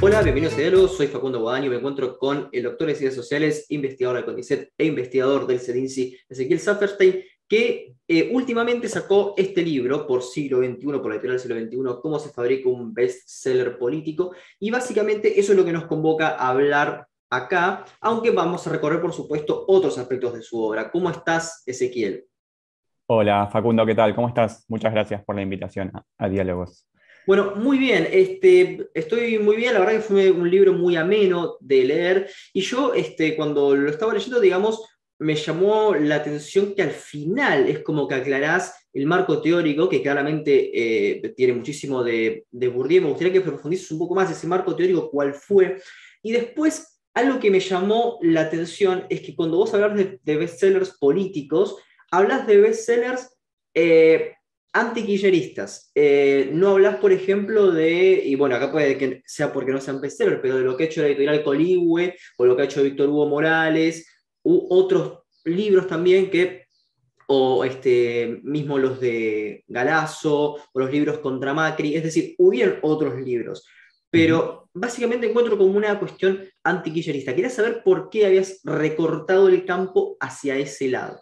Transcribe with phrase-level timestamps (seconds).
[0.00, 3.66] Hola, bienvenidos a Diálogo, soy Facundo Guadaño me encuentro con el doctor de Ciencias Sociales,
[3.70, 10.06] investigador del CONICET e investigador del CEDINCI, Ezequiel Safferstein, que eh, últimamente sacó este libro
[10.06, 14.70] por siglo XXI, por la editorial siglo XXI, Cómo se fabrica un bestseller político, y
[14.70, 19.12] básicamente eso es lo que nos convoca a hablar acá, aunque vamos a recorrer, por
[19.12, 20.92] supuesto, otros aspectos de su obra.
[20.92, 22.24] ¿Cómo estás, Ezequiel?
[23.06, 24.14] Hola, Facundo, ¿qué tal?
[24.14, 24.64] ¿Cómo estás?
[24.68, 26.86] Muchas gracias por la invitación a, Diálogos.
[27.28, 31.58] Bueno, muy bien, este, estoy muy bien, la verdad que fue un libro muy ameno
[31.60, 34.82] de leer, y yo este, cuando lo estaba leyendo, digamos,
[35.18, 40.00] me llamó la atención que al final es como que aclarás el marco teórico, que
[40.00, 44.46] claramente eh, tiene muchísimo de, de Bourdieu, me gustaría que profundices un poco más ese
[44.46, 45.82] marco teórico, cuál fue,
[46.22, 50.96] y después algo que me llamó la atención es que cuando vos hablas de, bestsellers
[50.96, 51.76] políticos,
[52.10, 53.36] hablas de bestsellers
[53.74, 54.32] eh,
[54.72, 55.90] antiquilleristas.
[55.94, 60.00] Eh, no hablas, por ejemplo, de, y bueno, acá puede que sea porque no sean
[60.00, 62.82] bestsellers, pero de lo que ha hecho la editorial Coligüe, o lo que ha hecho
[62.82, 64.06] Víctor Hugo Morales,
[64.42, 66.66] u otros libros también que,
[67.26, 73.20] o este, mismo los de Galazo, o los libros contra Macri, es decir, hubieron otros
[73.20, 73.66] libros.
[74.10, 77.34] Pero básicamente encuentro como una cuestión antiquillerista.
[77.34, 81.20] Quería saber por qué habías recortado el campo hacia ese lado.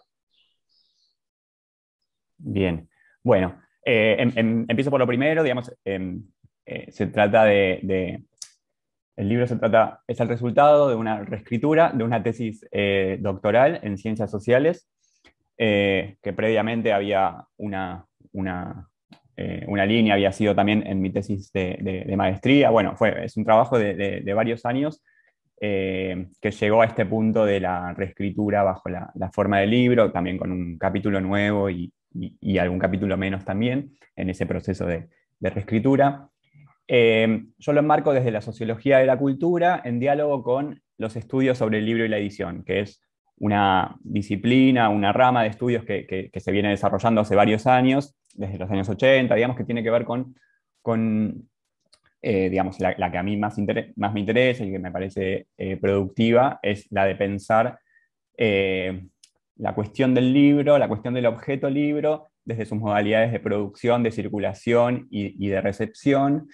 [2.37, 2.87] Bien,
[3.27, 6.23] bueno, eh, em, em, empiezo por lo primero, digamos, em,
[6.65, 8.23] eh, se trata de,
[9.15, 13.79] el libro se trata, es el resultado de una reescritura de una tesis eh, doctoral
[13.83, 14.89] en ciencias sociales,
[15.57, 18.87] que previamente había una, una,
[19.39, 22.71] eh, una línea, había sido también en mi tesis de, maestría.
[22.71, 25.03] Bueno, fue, es un trabajo de, varios años
[25.61, 30.39] eh, que llegó a este punto de la reescritura bajo la, forma del libro, también
[30.39, 31.91] con un capítulo nuevo y,
[32.59, 36.29] algún capítulo menos también en ese proceso de, reescritura.
[36.87, 41.57] Eh, yo lo enmarco desde la sociología de la cultura en diálogo con los estudios
[41.57, 43.01] sobre el libro y la edición, que es
[43.37, 48.71] una disciplina, una rama de estudios que, se viene desarrollando hace varios años, desde los
[48.71, 50.35] años 80, digamos, que tiene que ver con,
[50.81, 51.47] con
[52.21, 53.57] eh, digamos, la, que a mí más,
[53.95, 57.79] más, me interesa y que me parece eh, productiva, es la de pensar
[59.57, 64.11] la cuestión del libro, la cuestión del objeto libro, desde sus modalidades de producción, de
[64.11, 66.47] circulación y de recepción,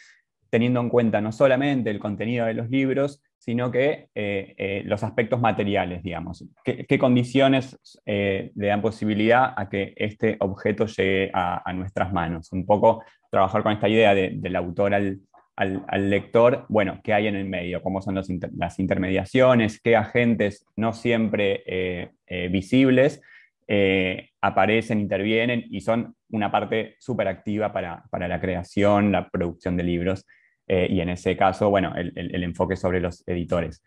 [0.50, 5.04] teniendo en cuenta no solamente el contenido de los libros, sino que eh, eh, los
[5.04, 6.46] aspectos materiales, digamos.
[6.64, 12.54] ¿Qué, condiciones eh, le dan posibilidad a que este objeto llegue a, nuestras manos?
[12.54, 15.20] Un poco trabajar con esta idea del autor al,
[15.58, 17.82] lector, bueno, ¿qué hay en el medio?
[17.82, 19.80] ¿Cómo son las intermediaciones?
[19.80, 22.12] ¿Qué agentes no siempre
[22.50, 23.22] visibles
[24.42, 29.84] aparecen, intervienen y son una parte súper activa para, para la creación, la producción de
[29.84, 30.26] libros?
[30.68, 33.84] Eh, y en ese caso, bueno, el, enfoque sobre los editores.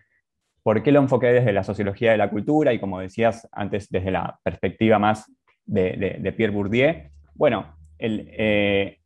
[0.63, 4.11] ¿Por qué lo enfoqué desde la sociología de la cultura y, como decías antes, desde
[4.11, 5.33] la perspectiva más
[5.65, 7.11] de, Pierre Bourdieu?
[7.35, 8.99] Bueno, eh,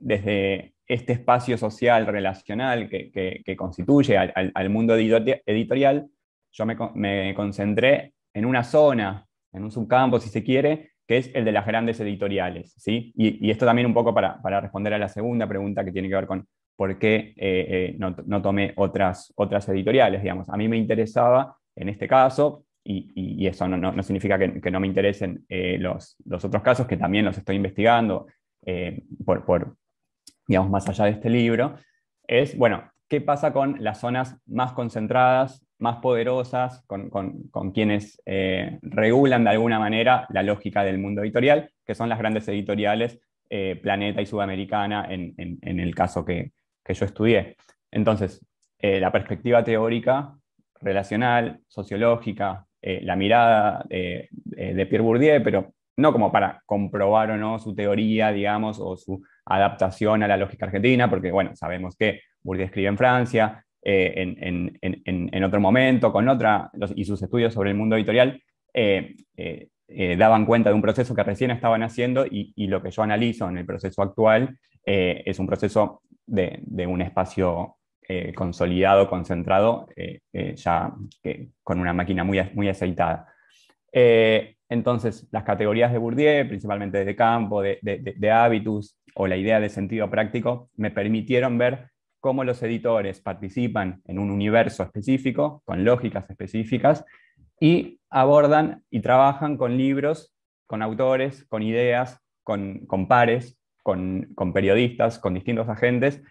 [0.00, 6.08] desde este espacio social relacional que, constituye al, mundo editorial,
[6.52, 11.44] yo me, concentré en una zona, en un subcampo, si se quiere, que es el
[11.44, 12.74] de las grandes editoriales.
[12.76, 13.12] ¿sí?
[13.16, 16.14] Y, esto también un poco para, para, responder a la segunda pregunta que tiene que
[16.14, 20.48] ver con por qué eh, eh, no, tomé otras, otras editoriales, digamos.
[20.48, 25.44] A mí me interesaba, en este caso, y, eso no, significa que, no me interesen
[25.48, 28.26] eh, los, otros casos, que también los estoy investigando
[29.24, 29.76] por,
[30.46, 31.76] digamos, más allá de este libro,
[32.26, 38.22] es, bueno, ¿qué pasa con las zonas más concentradas, más poderosas, con, quienes
[38.82, 43.18] regulan de alguna manera la lógica del mundo editorial, que son las grandes editoriales
[43.82, 46.52] Planeta y Sudamericana, en el caso que,
[46.84, 47.56] que yo estudié.
[47.90, 48.44] Entonces,
[48.78, 50.34] eh, la perspectiva teórica,
[50.80, 57.58] relacional, sociológica, eh, la mirada de Pierre Bourdieu, pero no como para comprobar o no
[57.58, 62.66] su teoría, digamos, o su adaptación a la lógica argentina, porque, bueno, sabemos que Bourdieu
[62.66, 67.96] escribe en Francia, eh, en, otro momento, con otra, y sus estudios sobre el mundo
[67.96, 68.40] editorial
[70.16, 73.58] daban cuenta de un proceso que recién estaban haciendo y, lo que yo analizo en
[73.58, 77.76] el proceso actual es un proceso de, un espacio
[78.08, 80.92] eh, consolidado, concentrado, eh, eh, ya
[81.62, 83.31] con una máquina muy, muy aceitada.
[83.92, 90.10] Entonces, las categorías de Bourdieu, principalmente de campo, de, hábitus o la idea de sentido
[90.10, 91.90] práctico, me permitieron ver
[92.20, 97.04] cómo los editores participan en un universo específico, con lógicas específicas,
[97.60, 100.34] y abordan y trabajan con libros,
[100.66, 106.22] con autores, con ideas, con pares, con, periodistas, con distintos agentes,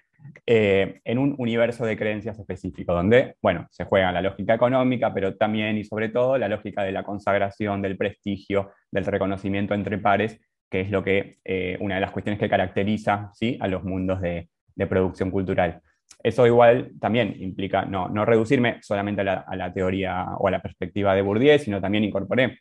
[0.46, 5.78] en un universo de creencias específico, donde, bueno, se juega la lógica económica, pero también
[5.78, 10.40] y sobre todo la lógica de la consagración, del prestigio, del reconocimiento entre pares,
[10.70, 11.38] que es lo que,
[11.80, 13.58] una de las cuestiones que caracteriza ¿sí?
[13.62, 14.48] a los mundos de,
[14.90, 15.80] producción cultural.
[16.24, 21.14] Eso igual también implica no, no reducirme solamente a la, teoría o a la perspectiva
[21.14, 22.58] de Bourdieu, sino también incorporé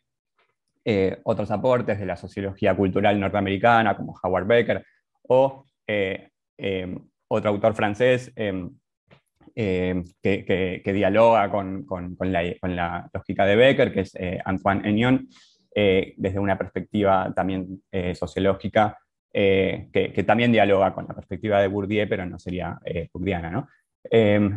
[0.85, 4.85] eh, otros aportes de la sociología cultural norteamericana, como Howard Becker,
[5.27, 6.95] o eh, eh,
[7.31, 11.11] otro autor francés que, que,
[11.51, 14.13] con, con, con, la, con, la, lógica de Becker, que es
[14.45, 15.27] Antoine Aignon,
[15.73, 17.81] desde una perspectiva también
[18.13, 18.97] sociológica
[19.33, 23.49] eh, que, también dialoga con la perspectiva de Bourdieu, pero no sería eh, bourdiana.
[23.49, 23.67] ¿no?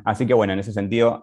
[0.04, 1.22] Así que bueno, en ese sentido,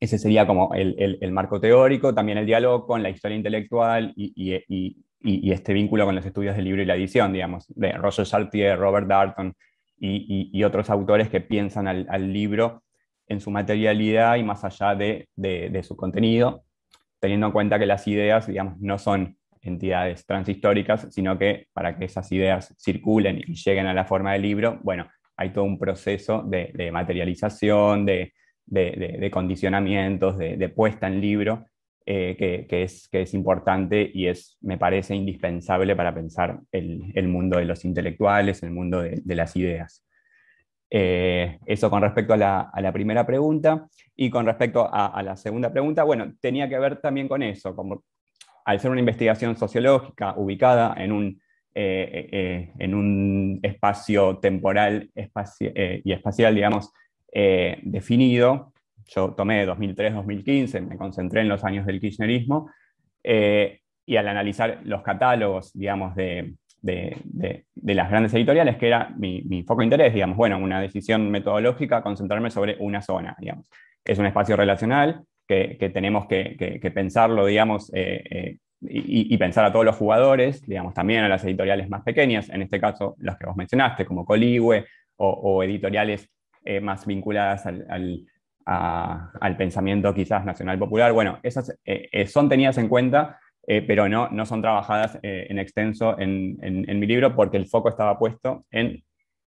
[0.00, 4.32] ese sería como el, el, marco teórico, también el diálogo con la historia intelectual y,
[4.34, 8.24] y, y, este vínculo con los estudios del libro y la edición, digamos, de Roger
[8.24, 9.54] Chartier, Robert Darton
[10.04, 12.82] y, otros autores que piensan al, libro
[13.28, 16.64] en su materialidad y más allá de su contenido,
[17.20, 22.06] teniendo en cuenta que las ideas, digamos, no son entidades transhistóricas, sino que para que
[22.06, 26.42] esas ideas circulen y lleguen a la forma del libro, bueno, hay todo un proceso
[26.42, 28.32] de, materialización, de,
[29.30, 31.66] condicionamientos, de, puesta en libro,
[32.04, 37.58] eh, que, es, que es importante y es, me parece, indispensable para pensar el, mundo
[37.58, 40.04] de los intelectuales, el mundo de, las ideas.
[40.90, 43.86] Eh, eso con respecto a la, primera pregunta.
[44.16, 48.02] Y con respecto a, la segunda pregunta, bueno, tenía que ver también con eso, como
[48.64, 51.42] al ser una investigación sociológica ubicada en un,
[51.74, 56.92] eh, eh, en un espacio temporal y espacial, digamos,
[57.82, 58.71] definido,
[59.14, 62.70] yo tomé 2003-2015, me concentré en los años del kirchnerismo,
[63.24, 67.64] y al analizar los catálogos, digamos, de, de,
[67.94, 72.50] las grandes editoriales, que era mi, foco de interés, digamos, bueno, una decisión metodológica, concentrarme
[72.50, 73.70] sobre una zona, digamos.
[74.04, 79.84] Es un espacio relacional, que, tenemos que, pensarlo, digamos, eh, eh, y, pensar a todos
[79.84, 83.56] los jugadores, digamos, también a las editoriales más pequeñas, en este caso las que vos
[83.56, 84.84] mencionaste, como Coligüe,
[85.16, 86.28] o, editoriales
[86.64, 88.26] eh, más vinculadas al,
[89.56, 91.12] pensamiento quizás nacional popular.
[91.12, 91.76] Bueno, esas
[92.26, 97.34] son tenidas en cuenta, pero no, no son trabajadas en extenso en, en mi libro
[97.34, 99.02] porque el foco estaba puesto en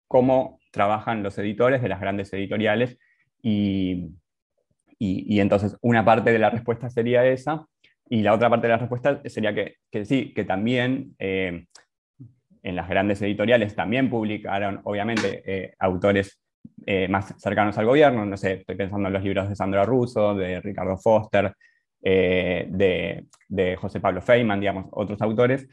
[0.08, 2.98] cómo trabajan los editores de las grandes editoriales
[3.42, 4.12] y,
[5.00, 7.66] y, entonces una parte de la respuesta sería esa,
[8.10, 11.66] y la otra parte de la respuesta sería que, que sí, que también eh,
[12.62, 16.41] en las grandes editoriales también publicaron, obviamente, eh, autores
[16.86, 20.36] eh, más cercanos al gobierno, no sé, estoy pensando en los libros de Sandra Russo,
[20.36, 21.54] de Ricardo Foster,
[22.04, 25.68] de, de, José Pablo Feynman, digamos, otros autores,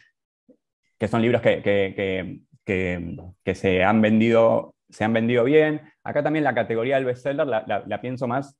[0.98, 5.80] que son libros que, que, que, que se, han vendido, se han vendido bien.
[6.04, 8.58] Acá también la categoría del bestseller la, la, la pienso más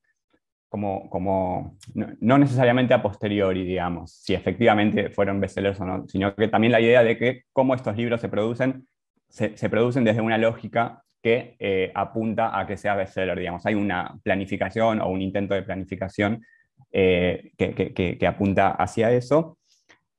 [0.69, 6.49] como, como no, necesariamente a posteriori, digamos, si efectivamente fueron bestsellers o no, sino que
[6.49, 8.87] también la idea de que cómo estos libros se producen,
[9.29, 13.67] se, se producen desde una lógica que eh, apunta a que sea bestseller, digamos.
[13.67, 16.45] Hay una planificación o un intento de planificación
[16.93, 19.59] eh, que, que, que, apunta hacia eso.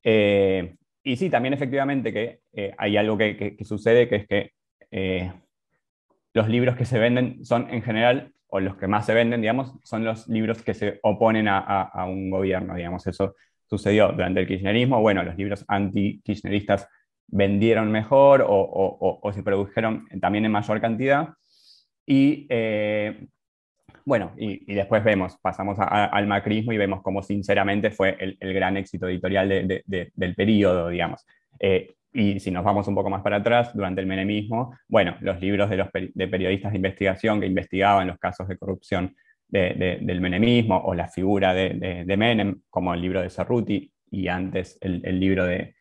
[0.04, 2.40] Eh, y sí, también efectivamente que
[2.78, 5.32] hay algo que, sucede, que es que
[6.34, 9.74] los libros que se venden son en general o los que más se venden, digamos,
[9.84, 13.06] son los libros que se oponen a, un gobierno, digamos.
[13.08, 13.36] Eso
[13.68, 15.00] sucedió durante el kirchnerismo.
[15.02, 16.88] Bueno, los libros anti-kirchneristas
[17.32, 21.30] vendieron mejor o, se produjeron también en mayor cantidad.
[22.06, 23.28] Y eh,
[24.06, 29.08] bueno, y, después vemos, pasamos al macrismo y vemos cómo sinceramente fue el, gran éxito
[29.08, 31.26] editorial del periodo, digamos.
[31.60, 35.40] Eh, y si nos vamos un poco más para atrás, durante el menemismo, bueno, los
[35.40, 39.16] libros de, los de periodistas de investigación que investigaban los casos de corrupción
[39.48, 45.20] del menemismo o la figura de, Menem, como el libro de Cerruti y antes el,
[45.20, 45.76] libro de,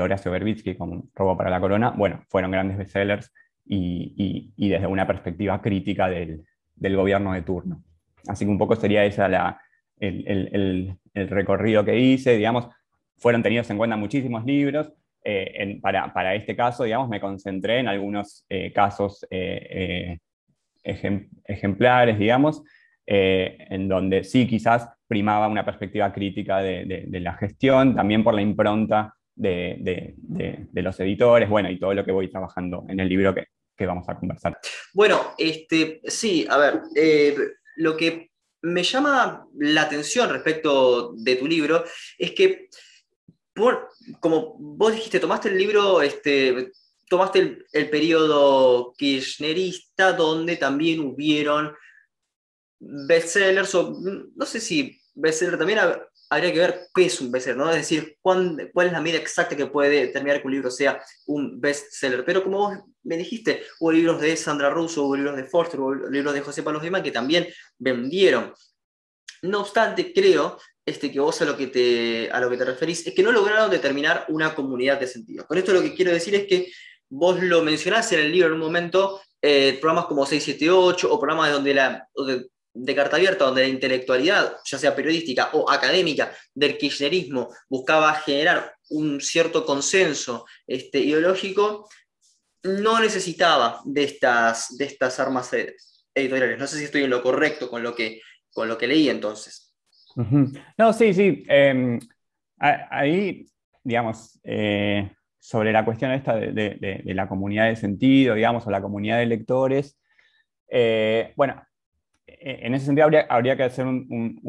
[0.00, 3.32] Horacio Berbitsky como Robo para la Corona, bueno, fueron grandes bestsellers
[3.66, 7.82] y, y, desde una perspectiva crítica del, del, gobierno de turno.
[8.26, 9.60] Así que un poco sería esa la,
[9.98, 12.68] el, el, el recorrido que hice, digamos,
[13.16, 14.92] fueron tenidos en cuenta muchísimos libros,
[15.26, 20.18] eh, para, para, este caso, digamos, me concentré en algunos eh, casos eh,
[20.82, 22.62] ejemplares, digamos,
[23.06, 28.42] en donde sí quizás primaba una perspectiva crítica de, de, la gestión, también por la
[28.42, 33.34] impronta de, de, los editores, bueno, y todo lo que voy trabajando en el libro
[33.34, 34.58] que, que vamos a conversar.
[34.92, 36.82] Bueno, este, sí, a ver,
[37.76, 38.30] lo que
[38.62, 41.84] me llama la atención respecto de tu libro
[42.18, 42.68] es que
[44.20, 46.72] como vos dijiste, tomaste el libro este,
[47.08, 51.72] tomaste el, periodo kirchnerista, donde también hubieron
[52.80, 53.96] bestsellers, o
[54.34, 55.78] no sé si bestseller también
[56.34, 57.70] habría que ver qué es un bestseller, ¿no?
[57.70, 61.60] Es decir, cuál es la medida exacta que puede determinar que un libro sea un
[61.60, 62.24] bestseller.
[62.24, 65.94] Pero como vos me dijiste, hubo libros de Sandra Russo, hubo libros de Forster, hubo
[65.94, 67.46] libros de José Pablo Gimán que también
[67.78, 68.52] vendieron.
[69.42, 73.06] No obstante, creo este, que vos a lo que, te, a lo que te referís
[73.06, 75.46] es que no lograron determinar una comunidad de sentido.
[75.46, 76.70] Con esto lo que quiero decir es que
[77.08, 81.52] vos lo mencionás en el libro en un momento, eh, programas como 678 o programas
[81.52, 82.08] donde la,
[82.74, 88.74] de carta abierta, donde la intelectualidad, ya sea periodística o académica, del kirchnerismo buscaba generar
[88.90, 91.88] un cierto consenso este, ideológico,
[92.64, 95.52] no necesitaba de estas, de estas armas
[96.14, 96.58] editoriales.
[96.58, 98.20] No sé si estoy en lo correcto con lo que,
[98.52, 99.72] con lo que leí entonces.
[100.78, 101.44] No, sí, sí.
[101.48, 101.98] Em,
[102.58, 103.46] ahí,
[103.82, 109.18] digamos, eh, sobre la cuestión esta de, la comunidad de sentido, digamos, o la comunidad
[109.18, 109.98] de lectores,
[110.68, 111.62] eh, bueno,
[112.26, 114.40] en ese sentido habría, que hacer un,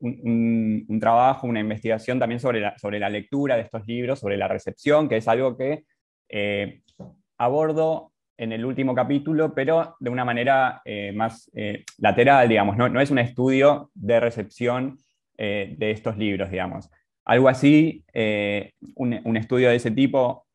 [0.00, 4.48] un, trabajo, una investigación también sobre la, sobre la, lectura de estos libros, sobre la
[4.48, 5.84] recepción, que es algo que
[6.28, 6.82] eh,
[7.38, 13.00] abordo en el último capítulo, pero de una manera eh, más eh, lateral, digamos, no,
[13.00, 14.98] es un estudio de recepción
[15.36, 16.88] de estos libros, digamos.
[17.24, 18.04] Algo así,
[18.94, 20.46] un, estudio de ese tipo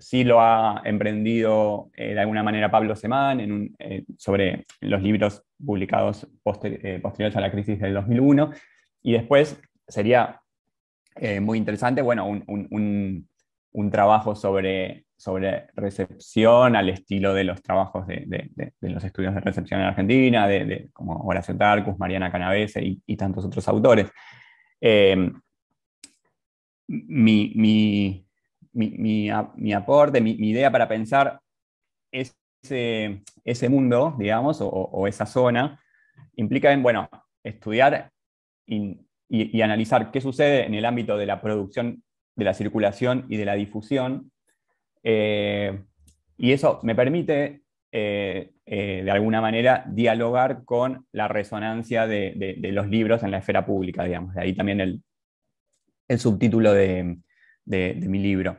[0.00, 3.74] sí lo ha emprendido de alguna manera Pablo Semán
[4.18, 8.50] sobre los libros publicados posteriores a la crisis del 2001,
[9.02, 10.40] y después sería
[11.40, 13.26] muy interesante, bueno, un,
[13.72, 19.80] un trabajo sobre, sobre recepción al estilo de los trabajos de, los estudios de recepción
[19.80, 24.10] en Argentina, de, como Horacio Tarcus, Mariana Canavese y, tantos otros autores.
[24.80, 25.30] Eh,
[26.88, 28.26] mi,
[29.74, 31.40] aporte, mi, idea para pensar
[32.12, 35.80] ese, ese mundo, digamos, o, esa zona,
[36.36, 37.08] implica en, bueno,
[37.42, 38.10] estudiar
[38.66, 42.02] y analizar qué sucede en el ámbito de la producción
[42.40, 44.32] de la circulación y de la difusión.
[45.02, 45.84] Eh,
[46.36, 47.62] y eso me permite,
[47.92, 53.64] eh, eh, de alguna manera, dialogar con la resonancia de, los libros en la esfera
[53.64, 54.34] pública, digamos.
[54.34, 55.02] De ahí también el,
[56.18, 57.18] subtítulo de,
[57.70, 58.56] mi libro.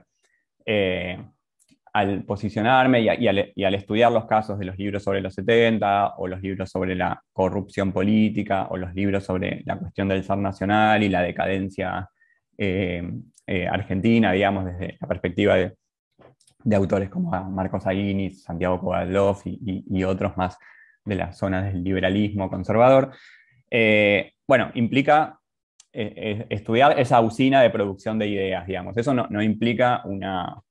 [1.93, 6.41] al posicionarme y, al, estudiar los casos de los libros sobre los 70 o los
[6.41, 11.09] libros sobre la corrupción política o los libros sobre la cuestión del ser nacional y
[11.09, 12.09] la decadencia
[13.53, 15.75] eh, Argentina, digamos, desde la perspectiva de,
[16.73, 20.57] autores como Marcos Aguini, Santiago Kovadlov y, otros más
[21.03, 23.11] de la zona del liberalismo conservador.
[23.69, 25.40] Eh, bueno, implica
[25.93, 28.97] eh, estudiar esa usina de producción de ideas, digamos.
[28.97, 30.61] Eso no, implica una,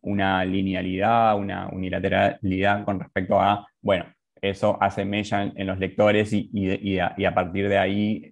[0.00, 4.06] una, linealidad, una unilateralidad con respecto a, bueno,
[4.40, 8.30] eso hace mella en, los lectores y, a, partir de ahí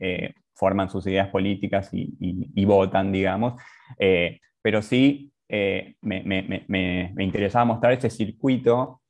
[0.60, 3.60] forman sus ideas políticas y, votan, digamos.
[3.98, 9.00] Eh, pero sí eh, me, interesaba mostrar ese circuito,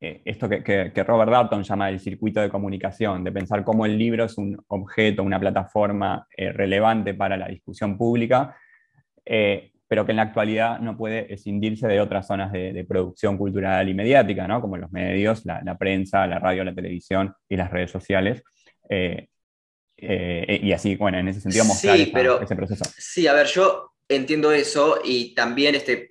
[0.00, 4.24] eh, esto que, Robert Darton llama el circuito de comunicación, de pensar cómo el libro
[4.24, 8.56] es un objeto, una plataforma relevante para la discusión pública,
[9.24, 13.94] pero que en la actualidad no puede escindirse de otras zonas de, producción cultural y
[13.94, 14.60] mediática, ¿no?
[14.60, 18.42] como los medios, la, la, prensa, la radio, la televisión y las redes sociales.
[20.02, 22.84] Eh, y así, bueno, en ese sentido mostrar ese proceso.
[22.96, 26.09] Sí, a ver, yo entiendo eso y también este,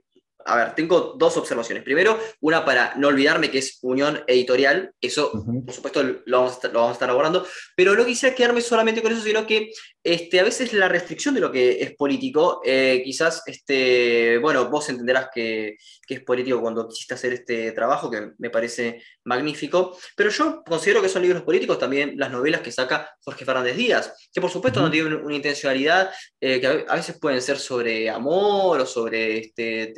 [0.50, 1.84] a ver, tengo dos observaciones.
[1.84, 6.56] Primero, una para no olvidarme que es unión editorial, eso por supuesto lo vamos, a
[6.56, 9.72] estar, lo vamos, a estar, abordando, pero no quisiera quedarme solamente con eso, sino que
[10.04, 14.90] este, a veces la restricción de lo que es político, eh, quizás, este, bueno, vos
[14.90, 15.78] entenderás que,
[16.08, 21.02] que, es político cuando quisiste hacer este trabajo, que me parece magnífico, pero yo considero
[21.02, 24.82] que son libros políticos también las novelas que saca Jorge Fernández Díaz, que por supuesto
[24.82, 29.94] no tienen una intencionalidad, eh, que a veces pueden ser sobre amor o sobre este,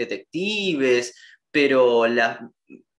[1.51, 2.49] pero la,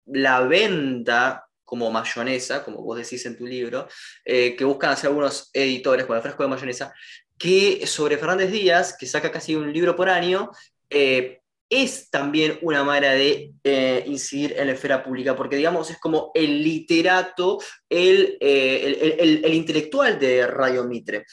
[0.06, 3.88] la venta como mayonesa, como vos decís en tu libro,
[4.26, 6.94] eh, que buscan hacer algunos editores con el fresco de mayonesa,
[7.38, 10.52] que sobre Fernández Díaz, que saca casi un libro por año,
[10.90, 15.98] eh, es también una manera de eh, incidir en la esfera pública, porque digamos es
[15.98, 21.26] como el literato, el, el, intelectual de Radio Mitre.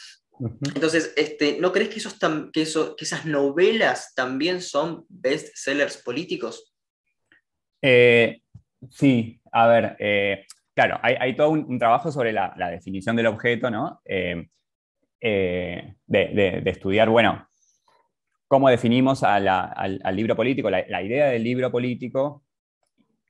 [0.75, 2.17] Entonces, este, ¿no crees que, esos
[2.53, 6.75] que, eso, que esas novelas también son bestsellers políticos?
[8.91, 14.01] sí, a ver, eh, claro, hay, todo un, trabajo sobre la, definición del objeto, ¿no?
[14.05, 14.49] Eh,
[15.21, 17.49] eh, de, estudiar, bueno,
[18.47, 19.45] cómo definimos al,
[20.15, 20.71] libro político.
[20.71, 22.45] La, idea del libro político,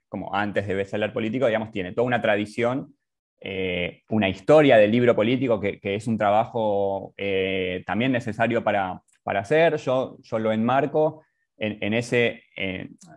[0.09, 2.95] como antes de bestseller político, digamos, tiene toda una tradición,
[3.41, 9.77] eh, una historia del libro político que, es un trabajo eh, también necesario para, hacer.
[9.77, 11.23] Yo, yo lo enmarco
[11.59, 12.45] en, ese,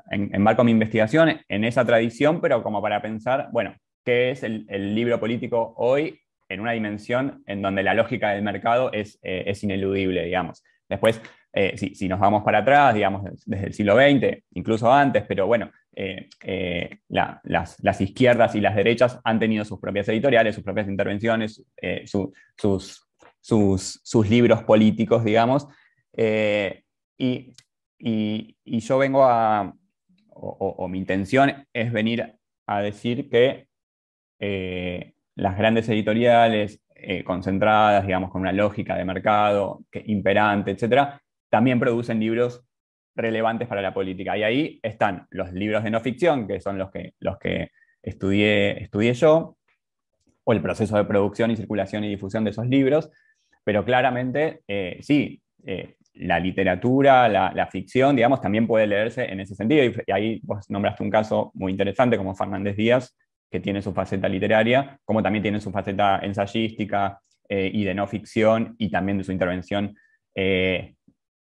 [0.09, 5.19] enmarco mi investigación en esa tradición, pero como para pensar, bueno, ¿qué es el, libro
[5.19, 10.25] político hoy en una dimensión en donde la lógica del mercado es, eh, es ineludible,
[10.25, 10.63] digamos?
[10.89, 11.21] Después,
[11.53, 15.71] eh, si, nos vamos para atrás, digamos, desde el siglo XX, incluso antes, pero bueno,
[15.93, 21.63] eh, las, izquierdas y las derechas han tenido sus propias editoriales, sus propias intervenciones,
[22.05, 23.07] sus,
[24.03, 25.67] sus, libros políticos, digamos.
[27.17, 27.53] Y,
[27.97, 29.73] y, yo vengo a,
[30.29, 33.67] o, mi intención es venir a decir que
[34.39, 41.21] eh, las grandes editoriales eh, concentradas, digamos, con una lógica de mercado que, imperante, etcétera,
[41.49, 42.63] también producen libros
[43.15, 44.37] relevantes para la política.
[44.37, 48.83] Y ahí están los libros de no ficción, que son los que, los que estudié,
[48.83, 49.57] estudié yo,
[50.43, 53.11] o el proceso de producción y circulación y difusión de esos libros,
[53.63, 55.39] pero claramente eh, sí,
[56.13, 59.83] la literatura, la, ficción, digamos, también puede leerse en ese sentido.
[59.83, 63.15] Y, ahí vos nombraste un caso muy interesante como Fernández Díaz,
[63.49, 68.07] que tiene su faceta literaria, como también tiene su faceta ensayística eh, y de no
[68.07, 69.95] ficción, y también de su intervención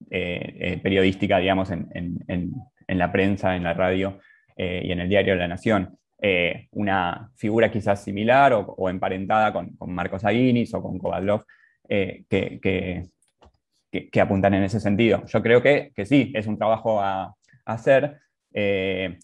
[0.09, 2.53] eh, eh, periodística, digamos, en,
[2.87, 4.19] la prensa, en la radio
[4.57, 5.97] y en el diario la Nación.
[6.71, 11.45] una figura quizás similar o, emparentada con, Marcos Aguinis o con Kovadlov,
[11.87, 13.09] que
[13.91, 15.25] que, apuntan en ese sentido.
[15.25, 18.19] Yo creo que, sí, es un trabajo a, hacer.
[18.53, 19.17] Eh,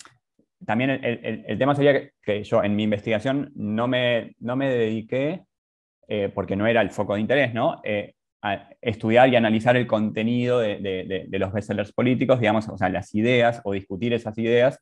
[0.66, 5.44] también el, tema sería que, yo en mi investigación no me, no me dediqué,
[6.08, 7.82] eh, porque no era el foco de interés, ¿no?
[7.84, 8.15] Eh,
[8.82, 13.74] estudiar y analizar el contenido de, los bestsellers políticos, digamos, o sea, las ideas o
[13.74, 14.80] discutir esas ideas.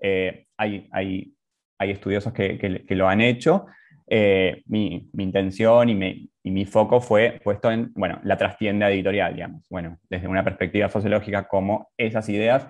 [0.00, 1.32] hay, hay,
[1.78, 3.66] hay, estudiosos que, que, lo han hecho,
[4.08, 9.66] eh, mi, intención y, mi foco fue puesto en, bueno, la trastienda editorial, digamos.
[9.68, 12.68] Bueno, desde una perspectiva sociológica, cómo esas ideas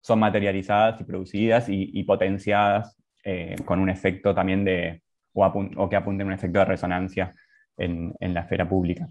[0.00, 6.26] son materializadas y producidas y, potenciadas eh, con un efecto también de, o, que apunten
[6.26, 7.34] un efecto de resonancia
[7.78, 9.08] en, la esfera pública.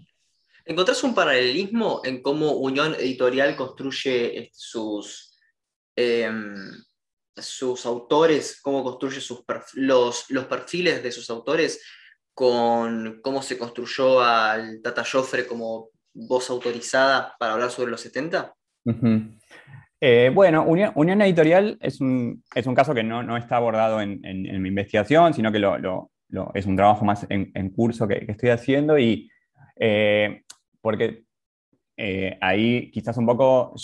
[0.66, 5.38] ¿Encontrás un paralelismo en cómo Unión Editorial construye sus,
[5.94, 6.54] em,
[7.36, 11.82] sus autores, cómo construye sus los, los perfiles de sus autores
[12.32, 18.54] con cómo se construyó al Tata Joffre como voz autorizada para hablar sobre los 70?
[20.00, 24.20] Eh, bueno, Unión, Editorial es un, es un, caso que no, no está abordado en,
[24.22, 25.58] mi investigación, sino que
[26.54, 29.30] es un trabajo más en, curso que, que, estoy haciendo y
[29.76, 30.42] eh,
[30.84, 31.22] porque
[31.96, 33.74] eh, ahí quizás un poco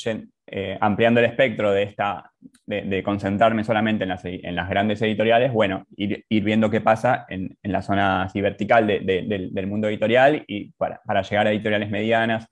[0.46, 2.30] eh, ampliando el espectro de, esta,
[2.66, 8.24] de, concentrarme solamente en las, grandes editoriales, bueno, ir, viendo qué pasa en, la zona
[8.24, 12.46] así vertical del, mundo editorial y para, llegar a editoriales medianas,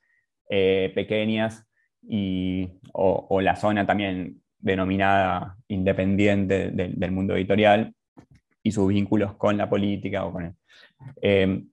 [0.49, 1.67] eh, pequeñas,
[2.09, 7.93] y, o, la zona también denominada independiente del, mundo editorial
[8.63, 10.57] y sus vínculos con la política o con
[11.21, 11.69] el,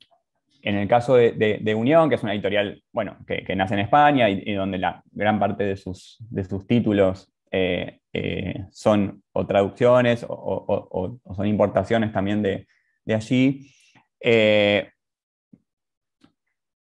[0.65, 4.51] en el caso de, Unión, que es una editorial bueno, que, nace en España y,
[4.53, 11.19] donde la gran parte de sus, de sus títulos eh, eh, son o traducciones o,
[11.35, 12.65] son importaciones también de,
[13.13, 13.71] allí,
[14.19, 14.89] eh,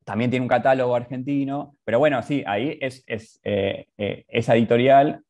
[0.03, 3.01] también tiene un catálogo argentino, pero bueno, sí, ahí es,
[3.45, 5.21] esa editorial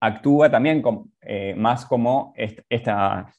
[0.00, 0.82] actúa también
[1.56, 3.36] más como estas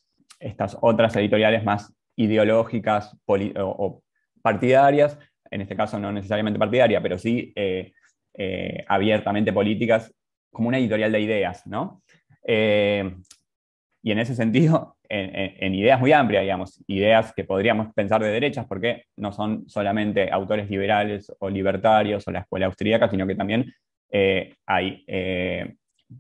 [0.80, 4.02] otras editoriales más ideológicas o,
[4.46, 5.18] partidarias,
[5.50, 7.94] en este caso no necesariamente partidaria, pero sí eh,
[8.38, 10.14] eh, abiertamente políticas,
[10.52, 12.04] como una editorial de ideas, ¿no?
[12.46, 13.12] Eh,
[14.04, 18.68] y en ese sentido, en, ideas muy amplias, digamos, ideas que podríamos pensar de derechas,
[18.68, 23.74] porque no son solamente autores liberales o libertarios o la escuela austríaca, sino que también
[24.68, 25.04] hay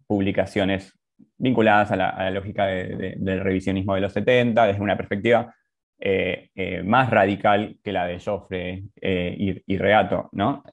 [0.07, 0.93] publicaciones
[1.37, 5.53] vinculadas a la, lógica del revisionismo de los 70, desde una perspectiva
[5.97, 10.63] eh, eh, más radical que la de Joffre eh, y, Reato, ¿no?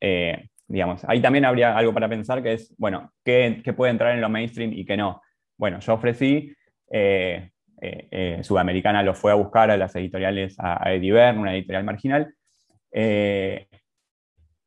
[0.67, 4.29] digamos, ahí también habría algo para pensar que es, bueno, ¿qué, puede entrar en lo
[4.29, 5.21] mainstream y qué no?
[5.57, 6.53] Bueno, Joffre sí,
[8.43, 12.35] Sudamericana lo fue a buscar a las editoriales, a, Ediver, una editorial marginal,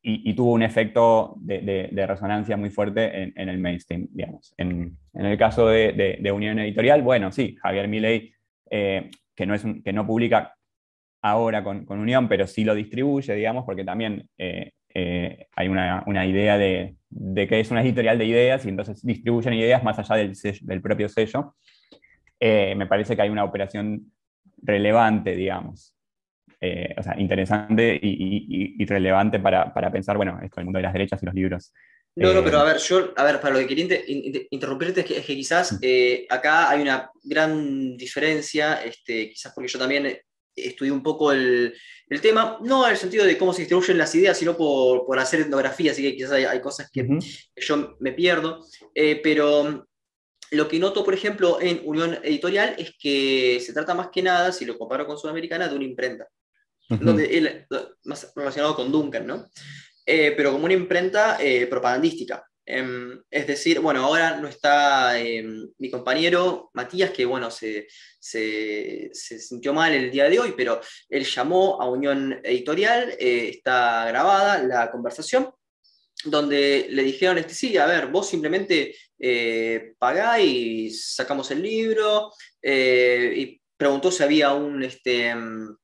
[0.02, 4.54] y, tuvo un efecto de, resonancia muy fuerte en, el mainstream, digamos.
[4.58, 8.32] En, el caso de, Unión Editorial, bueno, sí, Javier Milei
[9.36, 10.56] que no, es que no publica
[11.26, 16.58] ahora con, Unión, pero sí lo distribuye, digamos, porque también eh, eh, hay una, idea
[16.58, 16.96] de,
[17.36, 21.10] que es una editorial de ideas y entonces distribuyen ideas más allá del, del propio
[21.10, 21.56] sello.
[22.40, 24.12] Eh, me parece que hay una operación
[24.62, 25.96] relevante, digamos.
[26.98, 31.26] o sea, interesante y, relevante para, pensar, bueno, esto, el mundo de las derechas y
[31.26, 31.74] los libros.
[32.18, 34.02] No, no, pero a ver, yo, a ver, para lo que quería
[34.50, 35.78] interrumpirte es que, quizás mm.
[36.30, 40.18] acá hay una gran diferencia, este, quizás porque yo también
[40.56, 41.74] estudié un poco el,
[42.22, 45.92] tema, no en el sentido de cómo se distribuyen las ideas, sino por, hacer etnografía,
[45.92, 47.06] así que quizás hay, cosas que,
[47.58, 49.86] yo me pierdo, eh, pero
[50.52, 54.52] lo que noto, por ejemplo, en Unión Editorial es que se trata más que nada,
[54.52, 56.28] si lo comparo con Sudamericana, de una imprenta,
[56.88, 57.66] donde
[58.04, 59.46] más relacionado con Duncan, ¿no?
[60.06, 62.46] Eh, pero como una imprenta eh, propagandística.
[62.68, 67.88] Em, es decir, bueno, ahora no está em, mi compañero Matías, que bueno, se,
[68.20, 74.64] sintió mal el día de hoy, pero él llamó a Unión Editorial, eh, está grabada
[74.64, 75.52] la conversación,
[76.24, 78.96] donde le dijeron, este, sí, a ver, vos simplemente
[80.00, 82.32] pagá y sacamos el libro,
[82.64, 84.84] y preguntó si había un...
[84.84, 85.76] Este, em,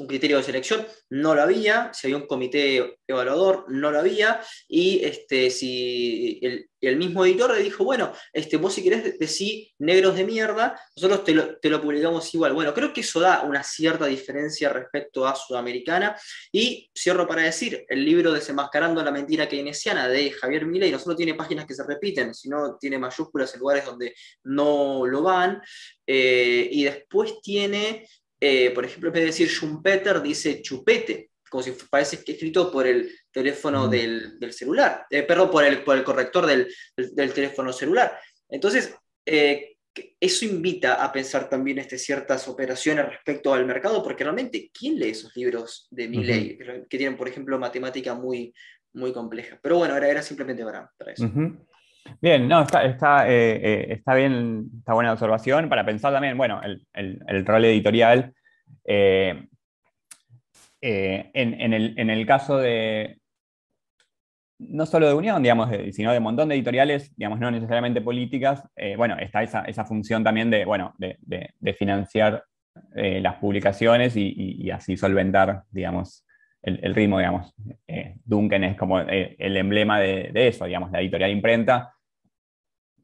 [0.00, 4.40] un criterio de selección, no lo había, si había un comité evaluador, no lo había,
[4.66, 6.40] y este, si
[6.80, 11.24] el, mismo editor le dijo, bueno, este, vos si querés decir negros de mierda, nosotros
[11.24, 12.54] te lo, te lo, publicamos igual.
[12.54, 16.16] Bueno, creo que eso da una cierta diferencia respecto a Sudamericana,
[16.50, 21.14] y cierro para decir, el libro Desenmascarando la mentira keynesiana de Javier Milei no solo
[21.14, 25.60] tiene páginas que se repiten, sino tiene mayúsculas en lugares donde no lo van,
[26.06, 28.06] eh, y después tiene
[28.40, 32.70] eh, por ejemplo, en vez de decir Schumpeter, dice chupete, como si parece que escrito
[32.70, 36.68] por el teléfono del, celular, eh, perdón, por el, por el corrector del,
[37.34, 38.18] teléfono celular.
[38.48, 38.94] Entonces,
[39.26, 39.76] eh,
[40.18, 45.10] eso invita a pensar también este, ciertas operaciones respecto al mercado, porque realmente, ¿quién lee
[45.10, 48.54] esos libros de Milley que tienen, por ejemplo, matemática muy,
[48.94, 49.58] muy compleja?
[49.60, 51.28] Pero bueno, era, era simplemente para, eso.
[52.20, 56.60] Bien, no, está, está, eh, eh, está bien, está buena observación para pensar también, bueno,
[56.62, 56.86] el,
[57.26, 58.34] el, rol editorial.
[58.84, 59.46] Eh,
[60.82, 63.18] en, el, en, el, caso de,
[64.58, 68.62] no solo de Unión, digamos, sino de un montón de editoriales, digamos, no necesariamente políticas,
[68.96, 72.44] bueno, está esa, esa, función también de, bueno, de, de, financiar
[72.94, 76.24] las publicaciones y, y, así solventar, digamos,
[76.62, 77.54] el, ritmo, digamos.
[78.24, 81.94] Duncan es como el emblema de, de, eso, digamos, la editorial imprenta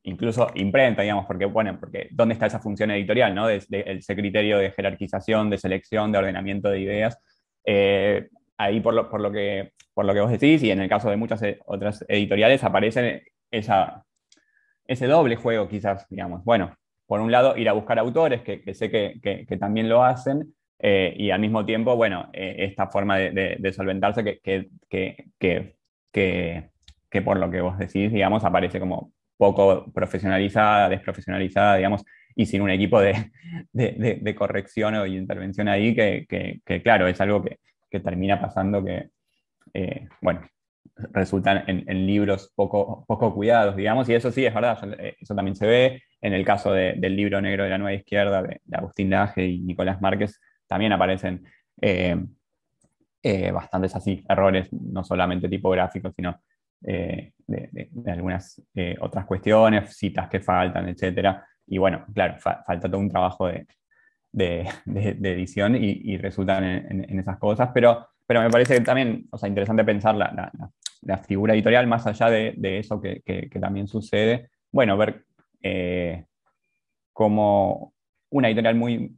[0.07, 3.49] incluso imprenta, digamos, porque, bueno, porque ¿dónde está esa función editorial, ¿no?
[3.49, 7.19] De, ese criterio de jerarquización, de selección, de ordenamiento de ideas.
[7.65, 10.89] Eh, ahí por lo, por, lo que, por lo que vos decís, y en el
[10.89, 14.05] caso de muchas eh, otras editoriales, aparece esa,
[14.87, 16.45] ese doble juego quizás, digamos.
[16.45, 20.55] Bueno, por un lado, ir a buscar autores, que, sé que, que, también lo hacen,
[20.79, 24.69] eh, y al mismo tiempo, bueno, esta forma de, de solventarse que,
[26.11, 32.63] que, por lo que vos decís, digamos, aparece como poco profesionalizada, desprofesionalizada, digamos, y sin
[32.63, 33.31] un equipo de,
[33.73, 37.59] de, corrección o intervención ahí, que, claro, es algo que,
[38.01, 39.09] termina pasando que,
[39.73, 40.43] eh, bueno,
[41.13, 45.57] resultan en, libros poco, poco cuidados, digamos, y eso sí es verdad, eh, eso también
[45.57, 46.03] se ve.
[46.21, 50.01] En el caso del libro negro de la nueva izquierda de, Agustín Laje y Nicolás
[50.03, 51.45] Márquez, también aparecen
[51.81, 52.17] eh,
[53.53, 56.41] bastantes así errores, no solamente tipográficos, sino
[56.85, 61.37] eh, de, algunas eh, otras cuestiones, citas que faltan, etc.
[61.67, 68.09] Y bueno, claro, falta todo un trabajo de, edición y, resultan en, esas cosas, pero,
[68.27, 73.01] pero me parece también o sea, interesante pensar la, figura editorial más allá de, eso
[73.01, 74.51] que, también sucede.
[74.71, 75.25] Bueno, ver
[75.63, 76.27] eh,
[77.13, 77.95] cómo
[78.31, 79.17] una editorial muy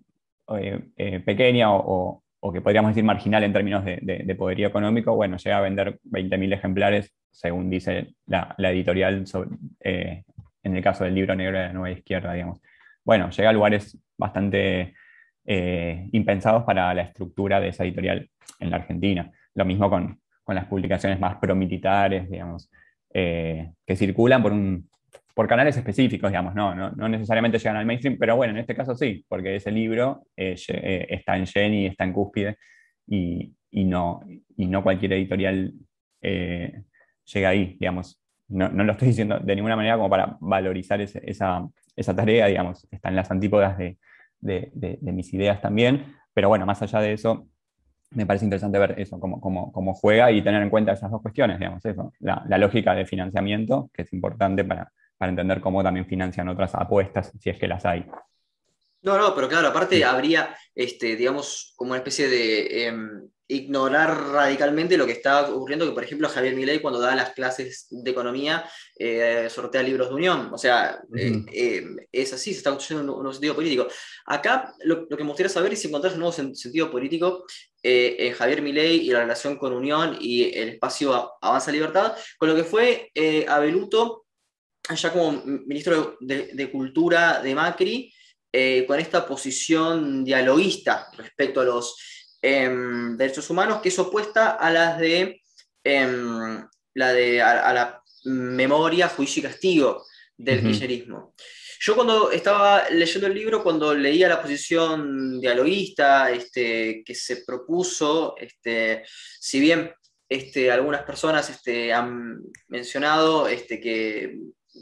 [1.25, 5.63] pequeña o, o que podríamos decir marginal en términos de, poderío económico, bueno, llega a
[5.63, 9.25] vender 20.000 ejemplares, según dice la, editorial
[9.81, 10.25] eh,
[10.63, 12.61] en el caso del libro negro de la nueva izquierda, digamos.
[13.05, 14.95] Bueno, llega a lugares bastante
[15.47, 18.29] eh, impensados para la estructura de esa editorial
[18.61, 19.31] en la Argentina.
[19.55, 22.71] Lo mismo con, las publicaciones más promilitares, digamos,
[23.13, 24.89] eh, que circulan por un,
[25.39, 28.97] por canales específicos, digamos, no, no, necesariamente llegan al mainstream, pero bueno, en este caso
[28.97, 32.57] sí, porque ese libro eh, eh, está en Jenny, está en Cúspide,
[33.07, 34.21] y, no,
[34.57, 35.73] y no cualquier editorial
[36.23, 36.83] eh,
[37.33, 38.21] llega ahí, digamos.
[38.49, 41.71] No, lo estoy diciendo de ninguna manera como para valorizar esa,
[42.17, 43.97] tarea, digamos, están las antípodas de,
[45.03, 47.47] mis ideas también, pero bueno, más allá de eso,
[48.11, 51.61] me parece interesante ver eso, cómo, cómo, juega y tener en cuenta esas dos cuestiones,
[51.61, 56.49] digamos, eso, la lógica de financiamiento, que es importante para, para entender cómo también financian
[56.49, 58.07] otras apuestas, si es que las hay.
[59.03, 64.99] No, no, pero claro, aparte habría, este, digamos, como una especie de em, ignorar radicalmente
[64.99, 68.69] lo que está ocurriendo, que por ejemplo Javier Milei cuando da las clases de economía
[68.99, 73.23] eh, sortea libros de unión, o sea, eh, eh, es así, se está construyendo un,
[73.23, 73.89] nuevo sentido político.
[74.27, 77.45] Acá lo, que me gustaría saber es si encontrar un nuevo sentido político
[77.81, 82.57] en Javier Milei y la relación con Unión y el espacio Avanza Libertad, con lo
[82.57, 83.13] que fue
[83.49, 84.27] Abeluto,
[84.89, 88.13] allá como ministro de, de Cultura de Macri,
[88.87, 91.97] con esta posición dialoguista respecto a los
[92.41, 95.43] Em, derechos humanos, que es opuesta a las de,
[95.83, 100.05] em, la, de a, la memoria, juicio y castigo
[100.37, 101.35] del kirchnerismo.
[101.81, 108.37] Yo cuando estaba leyendo el libro, cuando leía la posición dialoguista este, que se propuso,
[108.37, 109.05] este,
[109.41, 109.93] si bien
[110.29, 114.39] este, algunas personas este, han mencionado este, que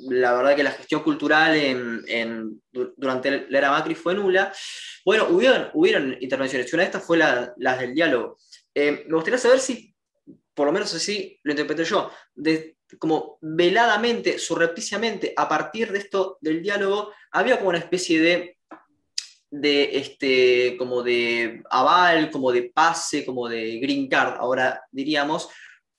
[0.08, 2.04] la verdad que la gestión cultural
[2.96, 4.52] durante la era Macri fue nula.
[5.04, 8.38] Bueno, hubieron, hubieron intervenciones, una de estas fue la, las del diálogo.
[8.74, 9.94] Eh, me gustaría saber si,
[10.54, 12.10] por lo menos así lo interpreté yo,
[12.98, 18.58] como veladamente, surrepticiamente, a partir de esto del diálogo, había como una especie de,
[19.50, 25.48] de este, como de aval, como de pase, como de green card, ahora diríamos,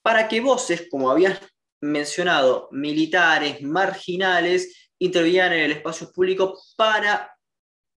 [0.02, 1.40] para que voces, como habías
[1.82, 7.32] mencionado, militares, marginales, intervinieran en el espacio público para,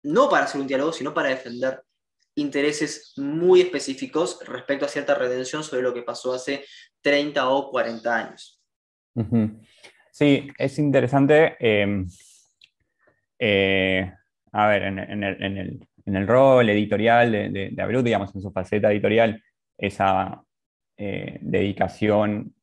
[0.04, 1.82] no para hacer un diálogo, sino para defender
[2.36, 6.66] intereses muy específicos respecto a cierta redención sobre lo que pasó hace
[7.02, 8.62] 30 o 40 años.
[10.12, 11.56] Sí, es interesante.
[11.60, 12.08] Em,
[13.38, 14.12] eh,
[14.52, 15.24] a ver, en,
[16.06, 19.42] el, rol editorial de, de, digamos, en su faceta editorial,
[19.78, 20.44] esa
[20.98, 22.54] eh, dedicación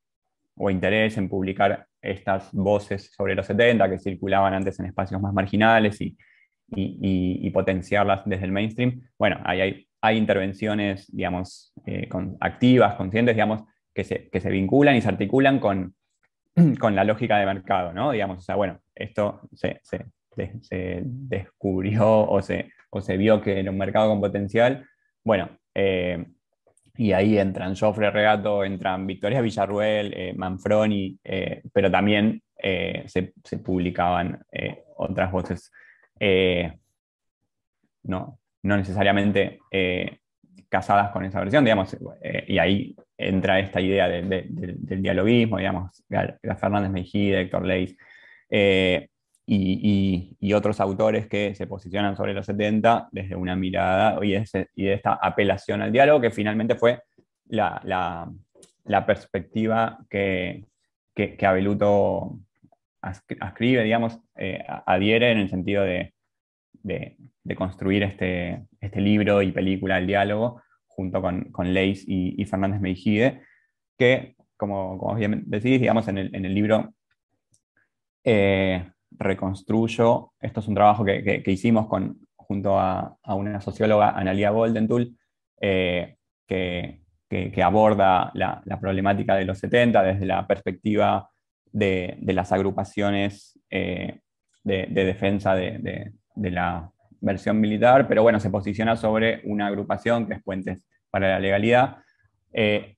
[0.57, 5.33] o interés en publicar estas voces sobre los 70 que circulaban antes en espacios más
[5.33, 6.17] marginales y,
[7.51, 9.03] potenciarlas desde el mainstream.
[9.19, 12.09] Bueno, hay, hay, intervenciones, digamos, eh,
[12.41, 13.63] activas, conscientes, digamos,
[13.95, 15.95] que se, que se, vinculan y se articulan con,
[16.81, 18.13] con la lógica de mercado, ¿no?
[18.13, 23.71] Digamos, o sea, bueno, esto se, se, descubrió o se, o se vio que era
[23.71, 24.87] un mercado con potencial.
[25.25, 26.27] Bueno, eh,
[26.99, 33.33] y ahí entran Joffre Regato, entran Victoria Villarruel, eh, Manfroni, eh, pero también eh, se,
[33.59, 34.43] publicaban
[34.97, 35.71] otras voces,
[38.03, 39.59] no, no necesariamente
[40.69, 41.97] casadas con esa versión, digamos,
[42.47, 46.03] y ahí entra esta idea del dialoguismo, digamos,
[46.59, 47.97] Fernández Mejía, Héctor Leis,
[49.47, 54.95] y, otros autores que se posicionan sobre los 70 desde una mirada y, y de
[54.95, 57.01] esta apelación al diálogo, que finalmente fue
[57.49, 58.33] la,
[59.07, 60.65] perspectiva que,
[61.15, 62.39] que, Abeluto
[63.01, 66.13] ascribe, digamos, eh, adhiere en el sentido de,
[67.57, 73.43] construir este, este, libro y película, El diálogo, junto con, con Leis y, Fernández Meijide,
[73.99, 76.95] que, como, como bien decís, digamos, en el, en el libro
[78.25, 85.17] eh, reconstruyo, esto es un trabajo que, hicimos con, junto a, una socióloga, Analia Goldentul,
[85.61, 86.17] eh,
[86.47, 87.03] que,
[87.63, 91.29] aborda la, problemática de los 70 desde la perspectiva
[91.73, 94.21] de, las agrupaciones eh,
[94.63, 96.91] de, defensa de, la
[97.21, 100.79] versión militar, pero bueno, se posiciona sobre una agrupación que es Puentes
[101.11, 101.99] para la Legalidad,
[102.53, 102.97] eh,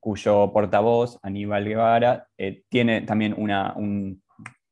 [0.00, 2.26] cuyo portavoz, Aníbal Guevara,
[2.68, 4.23] tiene también una, un,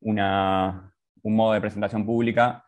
[0.03, 2.65] un modo de presentación pública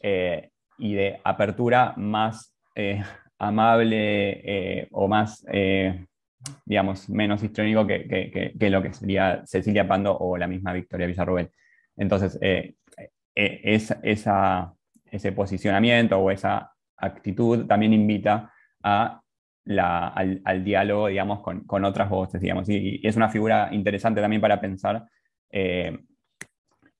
[0.00, 3.02] eh, y de apertura más eh,
[3.38, 5.44] amable eh, o más,
[6.64, 11.50] digamos, menos histriónico que, lo que sería Cecilia Pando o la misma Victoria Villarroel.
[11.96, 12.38] Entonces,
[13.34, 14.74] es, esa,
[15.10, 18.52] ese posicionamiento o esa actitud también invita
[18.82, 19.20] a
[19.68, 25.08] al, diálogo, digamos, con, otras voces, digamos, y, es una figura interesante también para pensar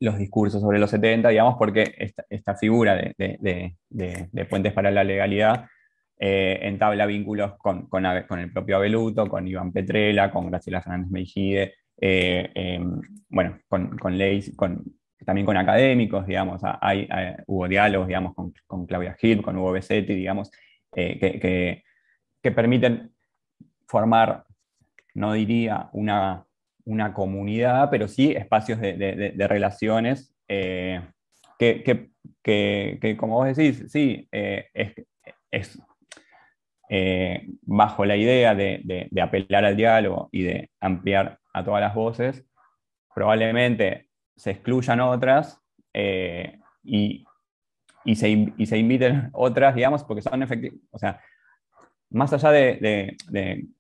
[0.01, 5.67] los discursos sobre los 70, digamos, porque esta, figura de, puentes para la legalidad
[6.19, 11.75] eh, entabla vínculos con, con, el propio Abeluto, con Iván Petrela, con Graciela Fernández Meijide,
[11.99, 14.19] eh, em, bueno, con, con
[14.57, 14.85] con,
[15.25, 17.09] también con académicos, digamos, hay,
[17.47, 20.51] hubo diálogos, digamos, con, Claudia Gil, con Hugo Besetti, digamos,
[20.95, 21.83] eh, que,
[22.43, 23.13] que permiten
[23.87, 24.45] formar,
[25.15, 26.46] no diría una
[26.87, 31.03] una comunidad, pero sí espacios de, relaciones eh,
[31.59, 34.69] que, como vos decís, sí, eh,
[35.51, 35.79] es,
[36.89, 42.47] eh, bajo la idea de, apelar al diálogo y de ampliar a todas las voces,
[43.15, 45.61] probablemente se excluyan otras
[46.85, 47.25] y,
[48.15, 48.29] se,
[48.79, 51.21] inviten otras, digamos, porque son efectivos, o sea,
[52.11, 53.17] más allá de,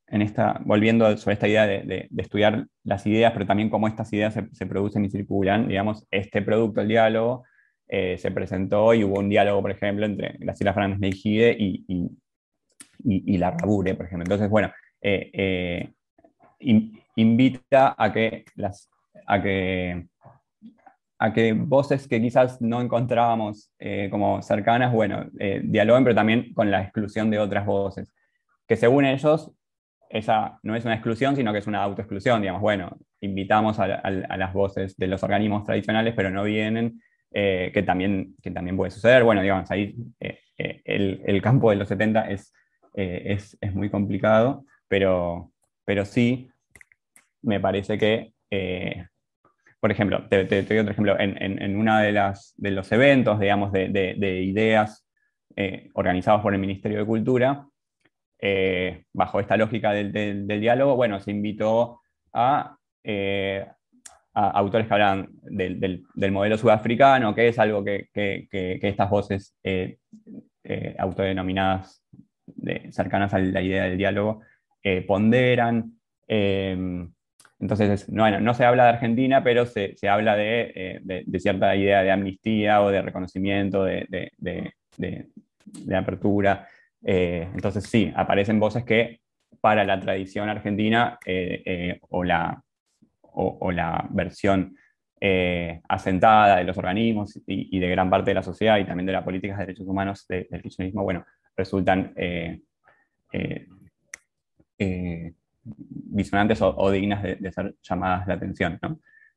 [0.09, 4.35] en esta, volviendo sobre esta idea de, estudiar las ideas, pero también cómo estas ideas
[4.53, 7.45] se, producen y circulan, digamos, este producto, el diálogo,
[7.89, 12.11] eh, se presentó y hubo un diálogo, por ejemplo, entre Graciela Fernández Mejide y, y,
[13.05, 14.25] y, la Rabure, por ejemplo.
[14.25, 15.91] Entonces, bueno, eh, eh,
[17.15, 18.91] invita a que, las,
[19.27, 20.09] a, que,
[21.18, 23.70] a que voces que quizás no encontrábamos
[24.11, 25.26] como cercanas, bueno,
[25.64, 28.12] dialoguen, pero también con la exclusión de otras voces,
[28.68, 29.50] que según ellos
[30.11, 34.52] esa no es una exclusión, sino que es una autoexclusión, digamos, bueno, invitamos a, las
[34.52, 37.00] voces de los organismos tradicionales, pero no vienen,
[37.33, 39.24] eh, que, también, que también puede suceder.
[39.24, 42.52] Bueno, digamos, ahí eh, eh, el, campo de los 70 es,
[42.94, 45.52] es, muy complicado, pero,
[45.85, 46.50] pero sí
[47.42, 48.33] me parece que,
[49.81, 53.89] por ejemplo, te, doy otro ejemplo, en, en, uno de, de los eventos, digamos, de,
[53.89, 55.07] de ideas
[55.95, 57.67] organizados por el Ministerio de Cultura,
[58.39, 62.01] eh, bajo esta lógica del, diálogo, bueno, se invitó
[62.33, 63.67] a, eh,
[64.35, 68.09] autores que hablan del, modelo sudafricano, que es algo que,
[68.83, 69.99] estas voces eh,
[70.99, 72.05] autodenominadas
[72.91, 74.43] cercanas a la idea del diálogo
[75.07, 75.99] ponderan.
[77.59, 82.90] Entonces, no, se habla de Argentina, pero se, habla de, cierta idea de amnistía o
[82.90, 84.07] de reconocimiento, de,
[85.66, 86.69] de apertura.
[87.05, 89.21] Eh, entonces sí, aparecen voces que
[89.61, 92.62] para la tradición argentina eh, eh, o, la,
[93.23, 94.77] o, la versión
[95.88, 99.25] asentada de los organismos y, de gran parte de la sociedad y también de las
[99.25, 101.25] políticas de derechos humanos del kirchnerismo, bueno,
[101.57, 102.12] resultan
[105.66, 108.79] disonantes o, dignas de, ser llamadas la atención.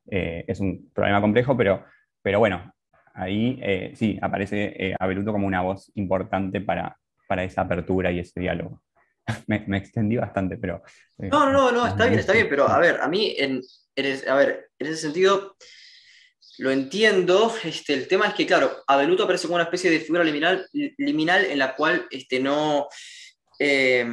[0.05, 1.85] es un problema complejo, pero,
[2.21, 2.73] pero bueno,
[3.13, 3.59] ahí
[3.95, 8.81] sí aparece Abeluto como una voz importante para, para esa apertura y ese diálogo.
[9.47, 10.81] me, extendí bastante, pero...
[11.19, 13.61] Eh, no, no, no, está bien, está bien, pero a ver, a mí, en,
[14.27, 15.55] a ver, en ese sentido,
[16.57, 17.53] lo entiendo.
[17.63, 21.59] Este, el tema es que, claro, Abeluto aparece como una especie de figura liminal, en
[21.59, 22.87] la cual este, no.
[23.57, 24.07] Eh,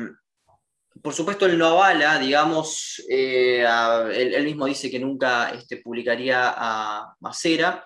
[1.03, 3.65] por supuesto, él no avala, digamos, eh,
[4.15, 7.85] él, mismo dice que nunca este, publicaría a Macera,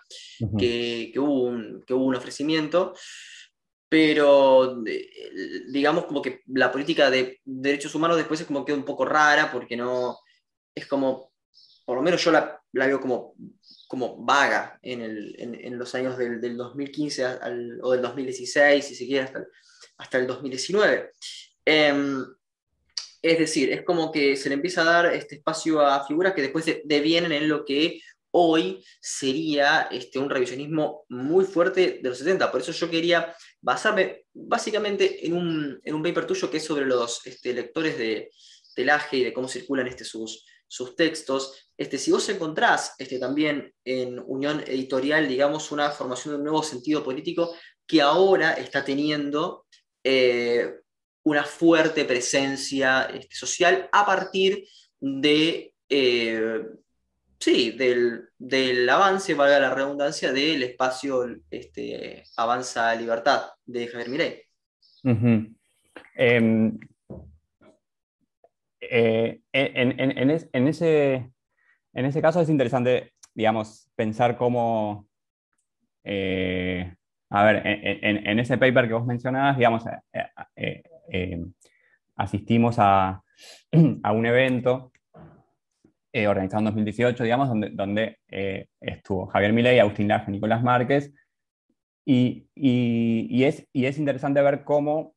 [0.58, 2.94] que, hubo un, que hubo un ofrecimiento
[3.92, 4.84] pero
[5.72, 9.50] digamos como que la política de derechos humanos después es como que un poco rara
[9.50, 10.16] porque no,
[10.74, 11.32] es como,
[11.84, 13.34] por lo menos yo la, la veo como,
[13.88, 17.26] como vaga en, el, en, los años del, del 2015
[17.82, 19.46] o del 2016, si se quiere, hasta el,
[19.98, 21.10] hasta el 2019.
[21.64, 22.24] Em,
[23.22, 26.42] es decir, es como que se le empieza a dar este espacio a figuras que
[26.42, 28.00] después devienen en lo que
[28.32, 32.50] hoy sería este, un revisionismo muy fuerte de los 70.
[32.50, 36.86] Por eso yo quería basarme básicamente en un, en un paper tuyo que es sobre
[36.86, 38.30] los este, lectores de,
[38.76, 41.72] del AGE y de cómo circulan este, sus, sus textos.
[41.76, 46.62] Este, si vos encontrás este, también en Unión Editorial, digamos, una formación de un nuevo
[46.62, 47.54] sentido político
[47.86, 49.66] que ahora está teniendo
[50.04, 50.72] eh,
[51.30, 54.64] una fuerte presencia este, social a partir
[55.00, 56.62] de, eh,
[57.40, 64.42] Sí, del, avance, valga la redundancia, del espacio este, Avanza Libertad de Javier Mirey.
[66.14, 66.78] Em,
[68.82, 70.30] eh, en,
[70.68, 71.30] ese,
[71.94, 75.08] en ese caso es interesante, digamos, pensar cómo,
[76.04, 76.94] eh,
[77.30, 79.84] a ver, en, ese paper que vos mencionabas, digamos,
[81.10, 81.44] eh,
[82.16, 83.22] asistimos a,
[84.02, 84.92] a un evento
[86.12, 91.12] eh, organizado en 2018, digamos, donde, donde eh, estuvo Javier Milei, Agustín Laje, Nicolás Márquez,
[92.04, 95.14] y, y, es, y, es, interesante ver cómo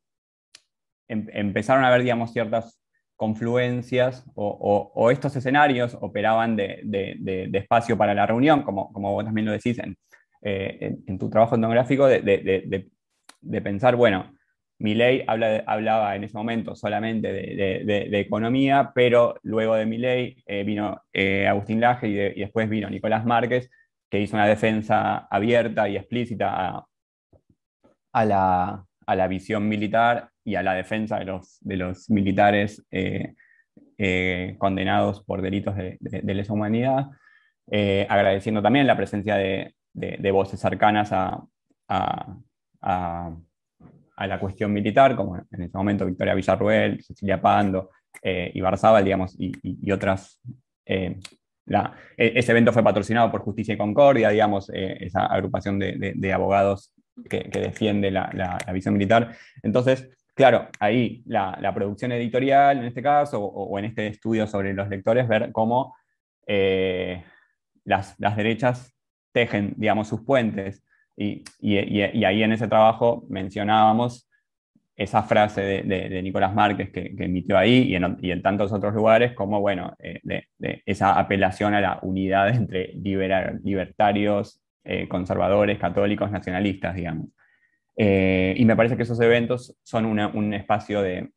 [1.07, 2.79] em, empezaron a haber, digamos, ciertas
[3.15, 9.23] confluencias o, estos escenarios operaban de, de, de, espacio para la reunión, como, como vos
[9.23, 9.97] también lo decís en,
[10.41, 12.91] en, tu trabajo etnográfico, de,
[13.63, 14.31] pensar, bueno,
[15.27, 21.47] Habla, hablaba en ese momento solamente de, economía, pero luego de Milei eh, vino eh,
[21.47, 23.69] Agustín Laje y, después vino Nicolás Márquez,
[24.09, 26.85] que hizo una defensa abierta y explícita
[28.11, 35.77] a, la, visión militar y a la defensa de los, militares eh, condenados por delitos
[35.77, 35.97] de,
[36.33, 37.07] lesa humanidad,
[38.09, 41.47] agradeciendo también la presencia de, voces cercanas a
[44.27, 49.35] la cuestión militar, como en ese momento Victoria Villarruel, Cecilia Pando eh, y Barzábal, digamos,
[49.37, 50.39] y, otras.
[50.85, 51.19] Eh,
[52.17, 56.93] e, ese evento fue patrocinado por Justicia y Concordia, digamos, eh, esa agrupación de, abogados
[57.29, 59.35] que, defiende la, visión militar.
[59.61, 64.89] Entonces, claro, ahí la, producción editorial, en este caso, o, en este estudio sobre los
[64.89, 65.95] lectores, ver cómo
[66.47, 67.23] eh,
[67.85, 68.93] las, derechas
[69.31, 70.83] tejen, digamos, sus puentes.
[71.15, 71.43] Y,
[72.25, 74.29] ahí en ese trabajo mencionábamos
[74.95, 79.95] esa frase de, Nicolás Márquez que, emitió ahí y en, tantos otros lugares, como, bueno,
[79.99, 80.21] eh,
[80.85, 87.29] esa apelación a la unidad entre libertarios, eh, conservadores, católicos, nacionalistas, digamos.
[87.95, 91.31] Eh, y me parece que esos eventos son un espacio de,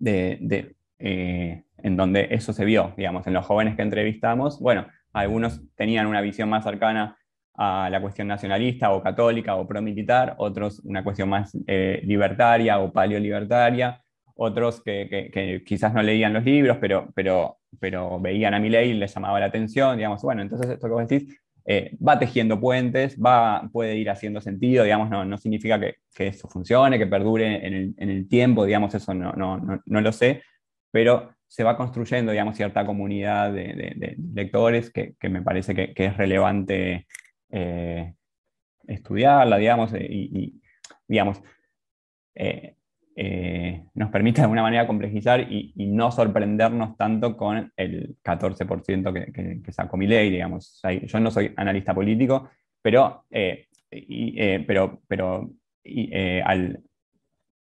[0.00, 4.60] en donde eso se vio, digamos, en los jóvenes que entrevistamos.
[4.60, 7.17] Bueno, algunos tenían una visión más cercana
[7.60, 12.92] a la cuestión nacionalista o católica o pro-militar, otros una cuestión más eh, libertaria o
[12.92, 14.00] paleolibertaria,
[14.36, 18.94] otros que, quizás no leían los libros, pero, pero, pero veían a mi ley y
[18.94, 21.36] les llamaba la atención, digamos, bueno, entonces esto que vos decís
[21.66, 26.28] eh, va tejiendo puentes, va, puede ir haciendo sentido, digamos, no, no significa que, que,
[26.28, 30.12] eso funcione, que perdure en el, en el tiempo, digamos, eso no, no, no, lo
[30.12, 30.42] sé,
[30.92, 35.92] pero se va construyendo, digamos, cierta comunidad de, de, lectores que, que, me parece que,
[35.94, 37.08] es relevante
[37.50, 38.14] eh,
[38.86, 40.60] estudiarla, digamos, eh, y,
[41.06, 41.42] digamos,
[42.34, 42.74] eh,
[43.94, 49.72] nos permite de alguna manera complejizar y, no sorprendernos tanto con el 14% que, que,
[49.72, 50.80] sacó mi ley, digamos.
[51.02, 52.48] yo no soy analista político,
[52.80, 55.50] pero, pero, pero
[56.44, 56.80] al,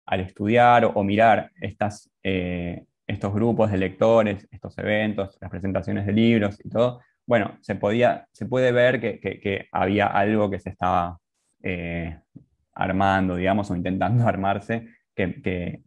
[0.04, 6.60] al, estudiar o, mirar estas, estos grupos de lectores, estos eventos, las presentaciones de libros
[6.62, 7.00] y todo,
[7.30, 11.16] bueno, se, podía, se puede ver que, había algo que se estaba
[11.62, 12.18] eh,
[12.74, 15.84] armando, digamos, o intentando armarse, que,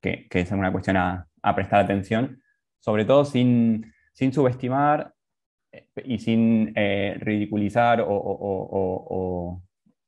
[0.00, 2.40] es una cuestión a, prestar atención,
[2.78, 5.12] sobre todo sin, subestimar
[5.72, 9.60] eh, y sin eh, ridiculizar o,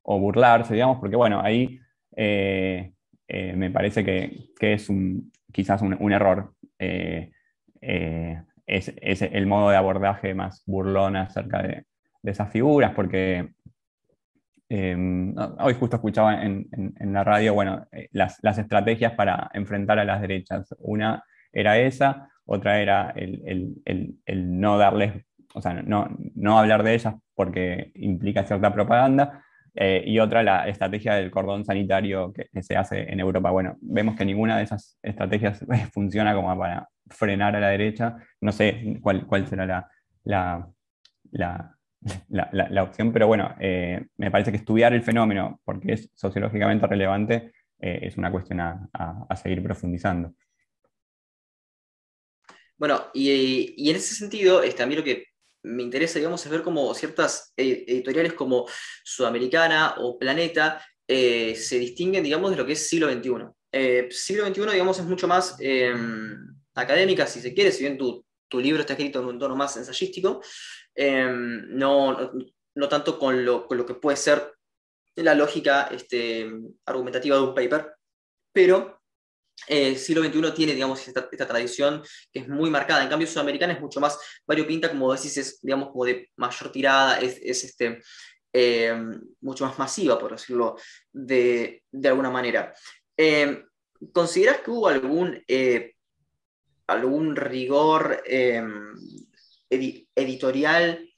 [0.04, 1.80] burlarse, digamos, porque bueno, ahí
[2.16, 6.54] me parece que, es un, quizás un, error
[8.66, 8.92] es,
[9.22, 11.84] el modo de abordaje más burlón acerca de,
[12.22, 13.50] esas figuras, porque
[14.70, 16.66] em, hoy justo escuchaba en,
[17.12, 20.74] la radio, bueno, eh, las, estrategias para enfrentar a las derechas.
[20.78, 23.82] Una era esa, otra era el,
[24.34, 29.43] no darles, o sea, no, no hablar de ellas porque implica cierta propaganda,
[29.74, 33.50] eh, y otra la estrategia del cordón sanitario que, se hace en Europa.
[33.50, 38.16] Bueno, vemos que ninguna de esas estrategias funciona como para frenar a la derecha.
[38.40, 39.88] No sé cuál, cuál será la,
[40.24, 40.68] la,
[41.32, 46.86] la, la, opción, pero bueno, eh, me parece que estudiar el fenómeno, porque es sociológicamente
[46.86, 50.34] relevante, eh, es una cuestión a, a, seguir profundizando.
[52.76, 55.24] Bueno, y, y, en ese sentido, este, a mí lo que
[55.64, 58.66] me interesa, digamos, es ver cómo ciertas eh, editoriales como
[59.02, 64.10] Sudamericana o Planeta se distinguen, digamos, de lo que es siglo XXI.
[64.10, 68.80] siglo XXI, digamos, es mucho más em, académica, si se quiere, si bien tu, libro
[68.80, 70.40] está escrito en un tono más ensayístico,
[70.94, 72.30] em, no,
[72.76, 74.54] no, tanto con lo, con lo, que puede ser
[75.16, 76.48] la lógica este,
[76.86, 77.94] argumentativa de un paper,
[78.52, 78.93] pero
[79.66, 82.02] eh, siglo XXI tiene, digamos, esta, tradición
[82.32, 83.02] que es muy marcada.
[83.02, 87.18] En cambio, Sudamericana es mucho más variopinta, como decís, es, digamos, como de mayor tirada,
[87.20, 88.00] es, este,
[88.52, 90.76] em, mucho más masiva, por decirlo
[91.12, 92.74] de, de alguna manera.
[93.16, 93.64] Em,
[94.12, 95.94] ¿Consideras que hubo algún eh,
[96.86, 98.94] algún rigor em,
[99.70, 101.08] editorial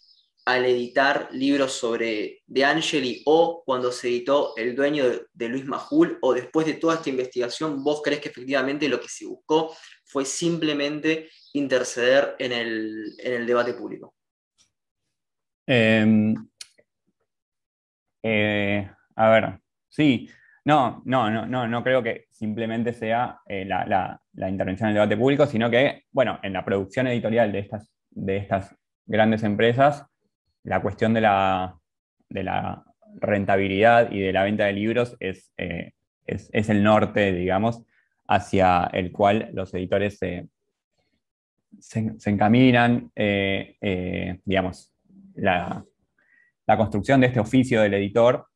[0.46, 6.18] al editar libros sobre De Angeli o cuando se editó El dueño de, Luis Majul
[6.22, 9.74] o después de toda esta investigación, vos crees que efectivamente lo que se buscó
[10.04, 14.14] fue simplemente interceder en el, debate público?
[15.66, 16.34] Em,
[18.22, 20.30] eh, a ver, sí,
[20.64, 25.16] no, no, no, no, no creo que simplemente sea eh, la, intervención en el debate
[25.16, 28.76] público, sino que, bueno, en la producción editorial de estas, de estas
[29.06, 30.06] grandes empresas,
[30.66, 31.78] la cuestión de la,
[32.28, 32.84] de la
[33.20, 35.92] rentabilidad y de la venta de libros es, eh,
[36.26, 37.82] es, el norte, digamos,
[38.26, 40.48] hacia el cual los editores se,
[41.78, 44.92] se, encaminan, eh, digamos,
[45.36, 45.84] la,
[46.66, 48.48] la construcción de este oficio del editor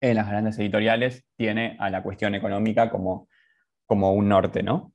[0.00, 3.28] en las grandes editoriales tiene a la cuestión económica como,
[3.84, 4.94] como un norte, ¿no?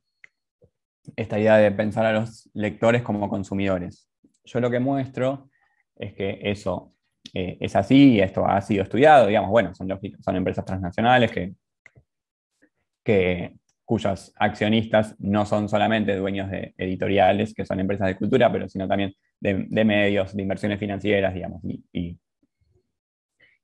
[1.14, 4.08] Esta idea de pensar a los lectores como consumidores.
[4.44, 5.48] Yo lo que muestro
[5.96, 6.94] es que eso
[7.34, 9.88] eh, es así esto ha sido estudiado, digamos, bueno, son,
[10.20, 11.54] son empresas transnacionales que,
[13.04, 18.68] que, cuyos accionistas no son solamente dueños de editoriales, que son empresas de cultura, pero
[18.68, 21.60] sino también de, medios, de inversiones financieras, digamos,
[21.92, 22.16] y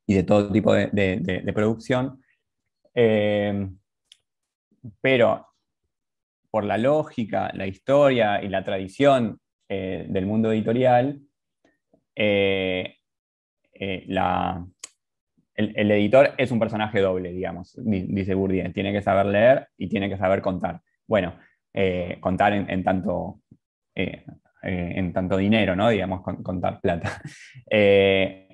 [0.09, 2.23] y de todo tipo de, producción.
[2.95, 3.69] Eh,
[5.03, 5.47] pero
[6.51, 11.21] por la lógica, la historia y la tradición eh, del mundo editorial,
[12.19, 12.95] el,
[15.55, 18.73] editor es un personaje doble, digamos, dice Bourdieu.
[18.73, 20.81] Tiene que saber leer y tiene que saber contar.
[21.07, 21.35] Bueno,
[22.21, 23.41] contar en, tanto
[23.95, 25.89] en tanto dinero, ¿no?
[25.89, 27.21] Digamos, contar plata.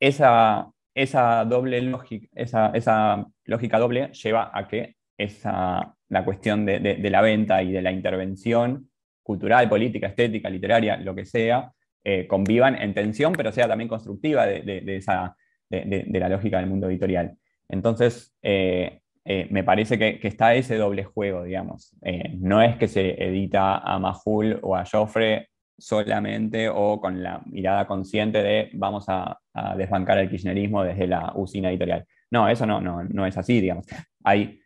[0.00, 7.20] esa, esa doble lógica, esa, lógica doble lleva a que esa, la cuestión de, la
[7.20, 8.90] venta y de la intervención
[9.22, 11.72] cultural, política, estética, literaria, lo que sea,
[12.04, 15.36] eh, convivan en tensión, pero sea también constructiva de, esa,
[15.68, 17.36] de, la lógica del mundo editorial.
[17.68, 21.94] Entonces, eh, eh, me parece que, está ese doble juego, digamos.
[22.38, 27.86] no es que se edita a Mahul o a Joffre solamente o con la mirada
[27.86, 29.38] consciente de vamos a,
[29.76, 32.06] desbancar el kirchnerismo desde la usina editorial.
[32.30, 33.86] No, eso no, no, no es así, digamos.
[34.22, 34.60] Hay,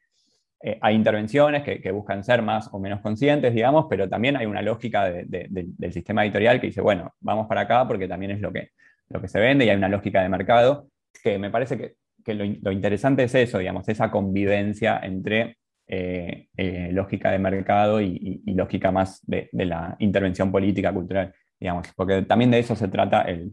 [0.65, 4.63] eh, hay intervenciones que, buscan ser más o menos conscientes, digamos, pero también hay una
[4.63, 8.71] lógica del sistema editorial que dice, bueno, vamos para acá porque también es lo que,
[9.09, 10.89] lo que se vende y hay una lógica de mercado
[11.23, 15.57] que me parece que, lo, interesante es eso, digamos, esa convivencia entre
[15.89, 22.23] eh, eh, lógica de mercado y, lógica más de, la intervención política, cultural, digamos, porque
[22.23, 23.53] también de eso se trata el,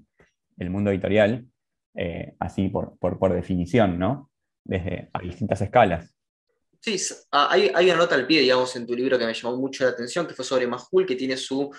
[0.70, 1.48] mundo editorial,
[2.38, 4.30] así por, definición, ¿no?
[4.64, 6.19] Desde a distintas escalas.
[6.82, 6.98] Sí,
[7.32, 9.92] ah, hay, una nota al pie, digamos, en tu libro que me llamó mucho la
[9.92, 11.70] atención, que fue sobre Majul, que tiene su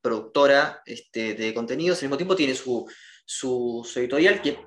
[0.00, 2.86] productora este, de contenidos, al mismo tiempo tiene su,
[3.24, 4.58] su, su, editorial, que,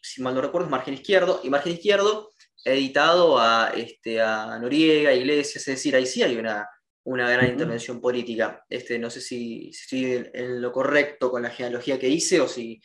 [0.00, 2.30] si mal no recuerdo, es Margen Izquierdo, y Margen Izquierdo
[2.64, 6.68] editado a, este, a Noriega, Iglesias, es decir, ahí sí hay una,
[7.04, 8.64] una gran intervención política.
[8.68, 12.80] Este, no sé si, estoy en, lo correcto con la genealogía que hice o si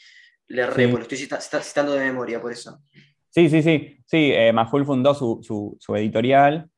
[0.48, 2.82] le erré, lo estoy citando de memoria por eso.
[3.30, 3.98] Sí, sí, sí.
[4.06, 6.70] Sí, eh, Majul fundó su, editorial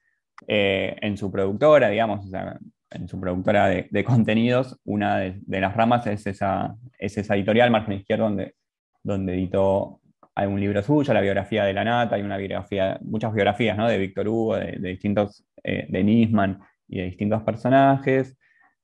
[0.48, 2.26] eh, en su productora, digamos,
[2.92, 4.80] en su productora de, contenidos.
[4.84, 8.56] Una de, las ramas es esa, es esa editorial, Margen Izquierdo, donde,
[9.04, 10.00] donde editó
[10.48, 13.88] un libro suyo, la biografía de la Nata, hay una biografía, muchas biografías ¿no?
[13.88, 18.38] de Víctor Hugo, de, distintos, eh, de Nisman y de distintos personajes,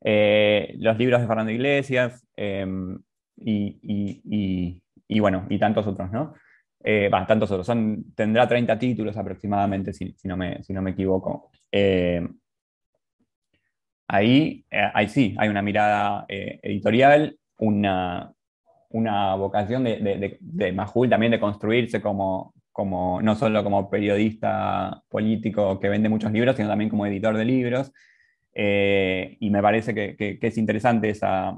[0.04, 3.00] eh, los libros de Fernando Iglesias em,
[3.38, 6.34] y, bueno, y tantos otros, ¿no?
[6.88, 7.72] Eh, otros,
[8.16, 11.50] tendrá 30 títulos aproximadamente, si, no, me, si no me equivoco.
[14.08, 18.32] ahí, ahí sí, hay una mirada editorial, una,
[18.90, 25.02] una vocación de, de, de, Majul también de construirse como, como, no solo como periodista
[25.08, 27.94] político que vende muchos libros, sino también como editor de libros.
[28.54, 31.58] Eh, y me parece que, que, es interesante esa,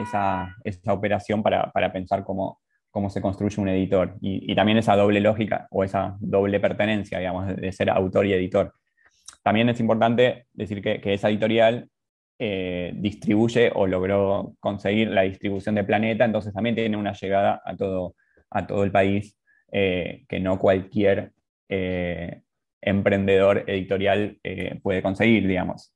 [0.00, 2.61] esa, esa operación para, para, pensar cómo,
[2.92, 4.16] cómo se construye un editor.
[4.20, 8.74] Y, también esa doble lógica o esa doble pertenencia, digamos, de, ser autor y editor.
[9.42, 11.88] También es importante decir que, que esa editorial
[12.38, 17.76] eh, distribuye o logró conseguir la distribución de Planeta, entonces también tiene una llegada a
[17.76, 18.14] todo,
[18.50, 19.38] a todo el país
[19.70, 21.32] eh, que no cualquier
[21.68, 22.42] eh,
[22.80, 24.38] emprendedor editorial
[24.82, 25.94] puede conseguir, digamos.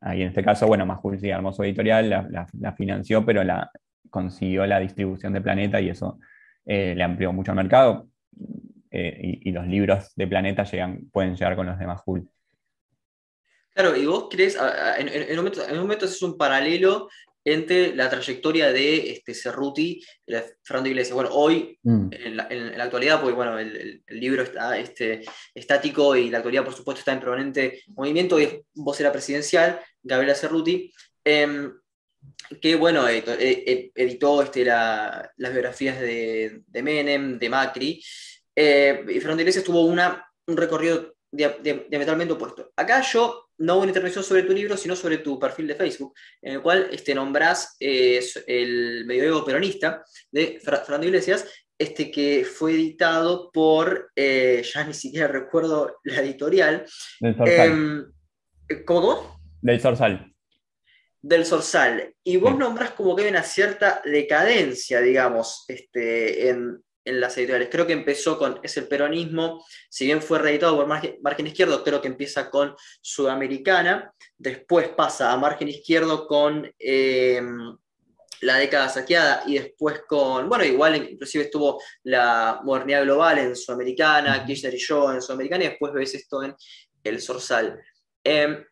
[0.00, 3.70] ahí en este caso, bueno, Majul sí su editorial, la, financió, pero la,
[4.10, 6.18] consiguió la distribución de Planeta y eso
[6.64, 8.08] le amplió mucho el mercado.
[8.90, 12.28] Y, los libros de Planeta llegan, pueden llegar con los de Majul.
[13.74, 14.56] Claro, y vos crees,
[14.98, 17.08] en, un momento, en un momento haces un paralelo
[17.44, 21.14] entre la trayectoria de este, Cerruti y la Fernando Iglesias.
[21.14, 22.08] Bueno, hoy, mm.
[22.12, 22.36] en,
[22.76, 25.22] la, actualidad, porque bueno, el, libro está este,
[25.54, 30.34] estático y la actualidad, por supuesto, está en permanente movimiento, y es vocera presidencial, Gabriela
[30.34, 30.90] Cerruti,
[31.22, 31.70] em,
[32.60, 38.02] que bueno, editó, e, e, editó este, las biografías de, de, Menem, de Macri,
[38.54, 42.72] eh, y Fernando Iglesias tuvo una, un recorrido diametralmente opuesto.
[42.76, 46.54] Acá yo no una intervención sobre tu libro, sino sobre tu perfil de Facebook, en
[46.54, 51.46] el cual este, nombrás eh, el medioevo peronista de Fernando Iglesias,
[51.76, 56.84] este que fue editado por, eh, ya ni siquiera recuerdo la editorial.
[57.20, 57.68] Del Sorsal.
[57.68, 58.12] Em,
[58.84, 59.40] ¿Cómo, cómo?
[59.60, 60.33] Del Sorsal.
[61.26, 62.14] Del Sorsal.
[62.22, 67.70] Y vos nombrás como que hay una cierta decadencia, digamos, este, en, en las editoriales.
[67.70, 72.02] Creo que empezó con Es el peronismo, si bien fue reeditado por Margen, Izquierdo, creo
[72.02, 77.74] que empieza con Sudamericana, después pasa a Margen Izquierdo con em,
[78.42, 84.44] La década saqueada y después con, bueno, igual inclusive estuvo la modernidad global en Sudamericana,
[84.44, 86.54] Kirchner y yo en Sudamericana y después ves esto en
[87.02, 87.80] El Sorsal.
[88.22, 88.62] Em,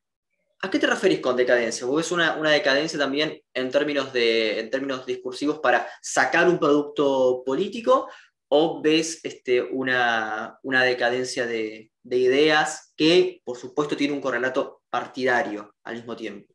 [0.65, 1.87] ¿A qué te referís con decadencia?
[1.87, 7.43] ¿Vos ves una, decadencia también en términos, de, en términos discursivos para sacar un producto
[7.45, 8.09] político?
[8.55, 15.95] o ves este, una, decadencia de, ideas que, por supuesto, tiene un correlato partidario al
[15.95, 16.53] mismo tiempo.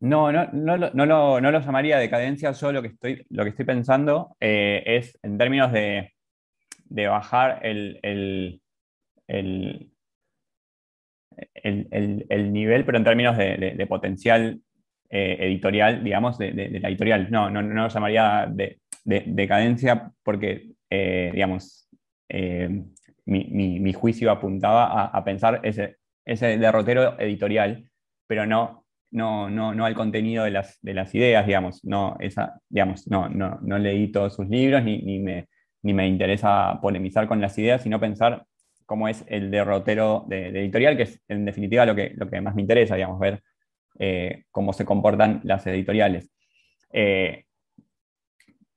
[0.00, 3.50] No, no, no, no, lo, no lo llamaría decadencia, yo lo que estoy, lo que
[3.50, 6.14] estoy pensando eh, es en términos de,
[6.88, 8.00] bajar el,
[9.28, 9.90] el,
[12.52, 14.60] nivel, pero en términos de, potencial
[15.10, 17.30] eh, editorial, digamos, de, la editorial.
[17.30, 21.88] No, no, no lo llamaría de, decadencia porque eh, digamos,
[22.28, 22.68] eh,
[23.26, 27.90] mi, juicio apuntaba a, pensar ese, ese, derrotero editorial,
[28.28, 31.84] pero no, no, no, no al contenido de las, de las ideas, digamos.
[31.84, 35.48] No, esa, digamos, no, no, no leí todos sus libros ni, ni, me,
[35.82, 38.46] ni me interesa polemizar con las ideas, sino pensar
[38.86, 42.94] cómo es el derrotero de, editorial, que es en definitiva lo que, más me interesa,
[42.94, 43.42] digamos, ver
[43.98, 46.30] eh, cómo se comportan las editoriales.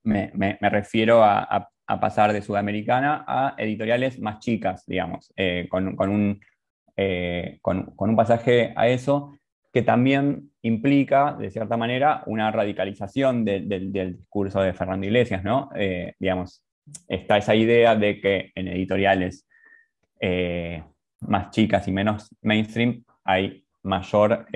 [0.04, 1.68] me, me, refiero a,
[2.00, 6.40] pasar de Sudamericana a editoriales más chicas, digamos, eh, con, un,
[6.96, 9.38] eh, con, un, pasaje a eso
[9.72, 15.70] que también implica, de cierta manera, una radicalización del discurso de Fernando Iglesias, ¿no?
[15.76, 16.62] Eh, digamos,
[17.06, 19.46] está esa idea de que en editoriales
[21.20, 24.46] más chicas y menos mainstream hay mayor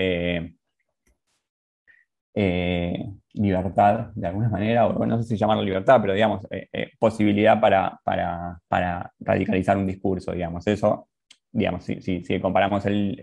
[2.35, 6.91] eh, libertad de alguna manera, o no sé si llamarlo libertad, pero digamos, eh, eh,
[6.99, 10.67] posibilidad para, para, radicalizar un discurso, digamos.
[10.67, 11.09] Eso,
[11.51, 13.21] digamos, si, si, comparamos el,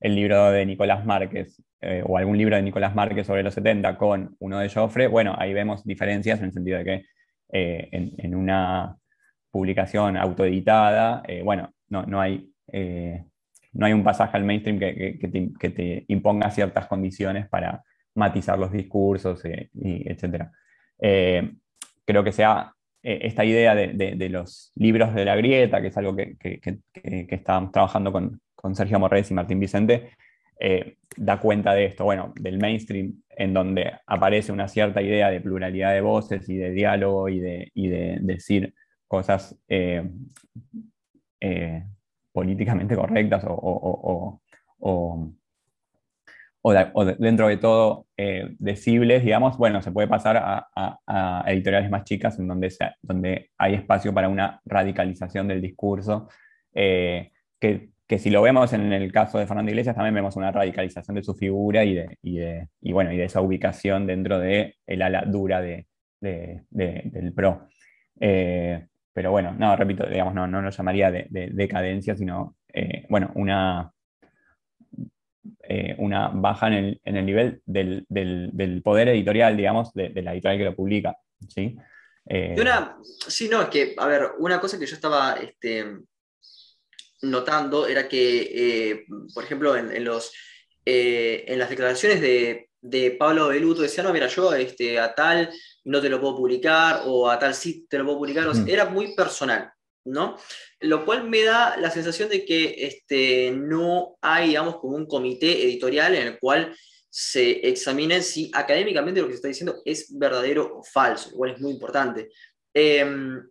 [0.00, 1.62] el, libro de Nicolás Márquez
[2.04, 5.54] o algún libro de Nicolás Márquez sobre los 70 con uno de Joffre, bueno, ahí
[5.54, 7.04] vemos diferencias en el sentido de que
[7.50, 8.96] en, en, una
[9.50, 12.52] publicación autoeditada, bueno, no, no hay
[13.72, 15.18] no hay un pasaje al mainstream que,
[15.58, 17.82] que, te, imponga ciertas condiciones para,
[18.18, 20.48] matizar los discursos, eh, y, etc.
[21.00, 21.52] Eh,
[22.04, 26.14] creo que sea eh, esta idea de, los libros de la grieta, que es algo
[26.14, 26.60] que,
[27.30, 28.40] estábamos trabajando con,
[28.74, 30.10] Sergio Morrés y Martín Vicente,
[31.16, 35.94] da cuenta de esto, bueno, del mainstream, en donde aparece una cierta idea de pluralidad
[35.94, 38.74] de voces y de diálogo y de, de decir
[39.08, 39.58] cosas
[42.32, 44.40] políticamente correctas o,
[44.80, 45.14] o,
[47.18, 52.46] dentro de todo eh, decibles, digamos, bueno, se puede pasar a, editoriales más chicas en
[52.46, 56.28] donde, donde hay espacio para una radicalización del discurso,
[56.74, 61.16] eh, que, si lo vemos en el caso de Fernando Iglesias, también vemos una radicalización
[61.16, 65.24] de su figura y de, y bueno, y de esa ubicación dentro del el ala
[65.26, 65.86] dura de,
[66.20, 67.68] del PRO.
[68.20, 68.86] Eh,
[69.18, 72.54] pero bueno, no, repito, digamos, no, no lo llamaría de, decadencia, sino,
[73.08, 73.92] bueno, una
[75.70, 80.74] eh, una baja en el, nivel del, poder editorial, digamos, de, la editorial que lo
[80.74, 81.14] publica.
[81.46, 81.76] ¿sí?
[82.26, 82.56] Eh,
[83.28, 85.84] sí, no, es que, a ver, una cosa que yo estaba este,
[87.20, 88.40] notando era que,
[88.90, 89.04] eh,
[89.34, 90.32] por ejemplo, en, los,
[90.86, 95.50] en las declaraciones de, Pablo Beluto decía, no, mira, yo este, a tal
[95.88, 98.68] no te lo puedo publicar o a tal sí te lo puedo publicar, mm.
[98.68, 99.72] era muy personal.
[100.04, 100.38] ¿no?
[100.80, 105.64] Lo cual me da la sensación de que este, no hay, digamos, como un comité
[105.64, 106.74] editorial en el cual
[107.10, 111.60] se examine si académicamente lo que se está diciendo es verdadero o falso, igual es
[111.60, 112.30] muy importante.
[112.72, 113.46] Em,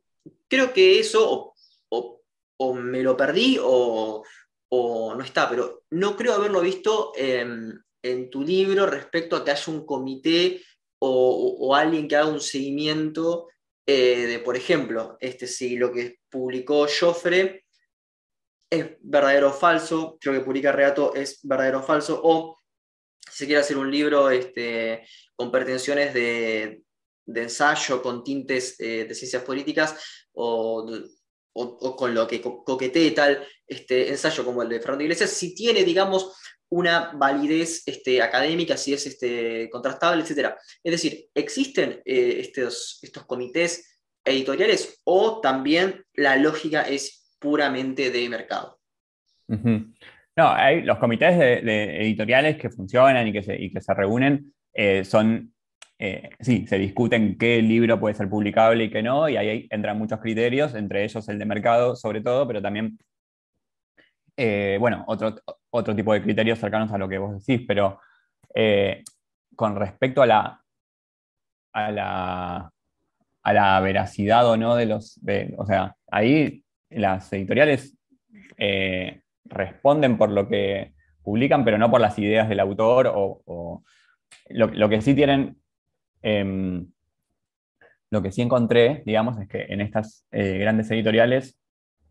[0.47, 1.53] creo que eso
[1.89, 4.23] o, me lo perdí o,
[4.71, 9.85] no está, pero no creo haberlo visto en tu libro respecto a que haya un
[9.85, 10.61] comité
[10.99, 13.47] o, alguien que haga un seguimiento
[13.85, 17.65] eh, de, por ejemplo, este, si lo que publicó Joffre
[18.69, 22.57] es verdadero o falso, creo que publica Reato es verdadero o falso, o
[23.29, 26.83] si se quiere hacer un libro este, con pretensiones de,
[27.27, 29.95] ensayo, con tintes eh, de ciencias políticas,
[30.33, 30.85] o,
[31.53, 36.35] con lo que coquetee tal este, ensayo como el de Fernando Iglesias, si tiene, digamos,
[36.69, 40.55] una validez este, académica, si es este, contrastable, etc.
[40.83, 48.29] Es decir, ¿existen eh, estos, estos comités editoriales o también la lógica es puramente de
[48.29, 48.79] mercado?
[49.47, 55.03] No, hay los comités editoriales que funcionan y que se, y que se reúnen, eh,
[55.03, 55.53] son,
[55.97, 59.97] eh, sí, se discuten qué libro puede ser publicable y qué no, y ahí entran
[59.97, 62.99] muchos criterios, entre ellos el de mercado sobre todo, pero también
[64.39, 65.35] eh, bueno, otro,
[65.71, 67.99] otro tipo de criterios cercanos a lo que vos decís, pero
[68.53, 69.03] eh,
[69.55, 70.63] con respecto a la,
[71.73, 72.71] a la,
[73.41, 75.19] a la veracidad o no de los,
[75.57, 77.97] o sea, ahí las editoriales
[78.57, 83.83] eh, responden por lo que publican, pero no por las ideas del autor o,
[84.49, 85.57] lo, que sí tienen
[86.21, 86.87] em,
[88.11, 91.59] lo que sí encontré, digamos, es que en estas grandes editoriales,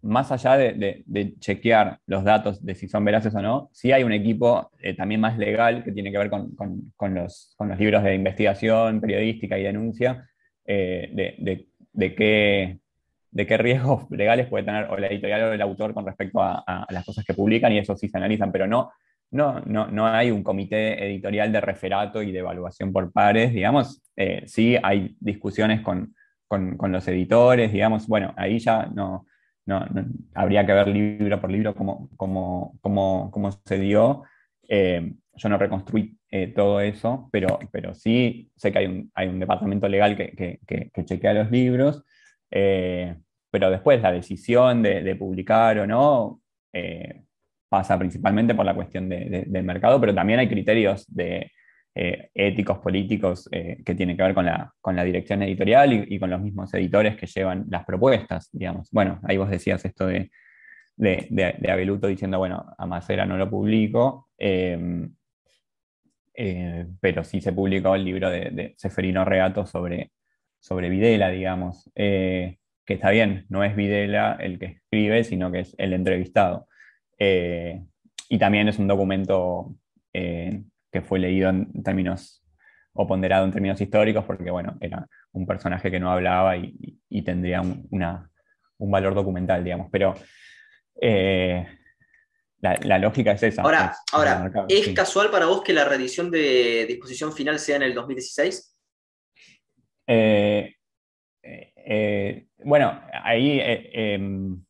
[0.03, 4.13] más allá de, chequear los datos de si son veraces o no, sí hay un
[4.13, 9.59] equipo eh, también más legal que tiene que ver con, los, libros de investigación, periodística
[9.59, 10.29] y denuncia,
[10.67, 12.79] de, qué,
[13.37, 16.87] de qué riesgos legales puede tener o la editorial o el autor con respecto a,
[16.91, 18.91] las cosas que publican y eso sí se analizan, pero no,
[19.31, 24.03] no, no, no hay un comité editorial de referato y de evaluación por pares, digamos.
[24.17, 26.15] Eh, sí hay discusiones con,
[26.49, 28.07] los editores, digamos.
[28.07, 29.27] Bueno, ahí ya no,
[30.35, 32.09] habría que ver libro por libro cómo,
[32.81, 34.23] cómo, se dio.
[34.69, 39.29] Eh, yo no reconstruí eh, todo eso, pero, pero sí sé que hay un, hay
[39.29, 40.61] un departamento legal que,
[41.05, 42.05] chequea los libros,
[42.49, 46.41] pero después la decisión de, publicar o no
[47.69, 51.51] pasa principalmente por la cuestión del mercado, pero también hay criterios de,
[51.99, 56.19] eh, éticos, políticos, eh, que tienen que ver con la, con la dirección editorial y,
[56.19, 58.91] con los mismos editores que llevan las propuestas, digamos.
[58.91, 60.31] Bueno, ahí vos decías esto de,
[60.95, 65.11] de, Abeluto diciendo, bueno, a Macera no lo publico, em,
[66.35, 70.13] eh, pero sí se publicó el libro de, Seferino Reato sobre,
[70.61, 75.75] sobre Videla, digamos, que está bien, no es Videla el que escribe, sino que es
[75.79, 76.69] el entrevistado.
[77.19, 79.75] Y también es un documento
[80.97, 82.43] que fue leído en términos
[82.95, 87.61] o ponderado en términos históricos porque, bueno, era un personaje que no hablaba y, tendría
[87.61, 89.89] un, valor documental, digamos.
[89.93, 90.15] Pero
[91.01, 91.67] eh,
[92.61, 93.61] la, lógica es esa.
[93.61, 97.83] Ahora, es, ahora, ¿es casual para vos que la reedición de disposición final sea en
[97.83, 98.73] el 2016?
[102.65, 104.65] bueno, ahí em,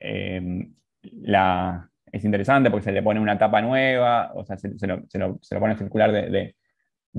[0.00, 5.38] em, la, es interesante porque se le pone una tapa nueva, o sea, se, lo,
[5.58, 6.54] pone a circular de,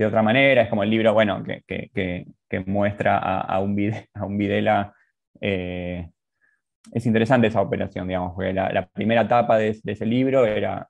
[0.06, 2.26] otra manera, es como el libro, bueno, que,
[2.66, 4.93] muestra a, un, a un Videla.
[5.41, 6.10] Eh,
[6.93, 10.88] es interesante esa operación, digamos, porque la, primera etapa de, ese libro era,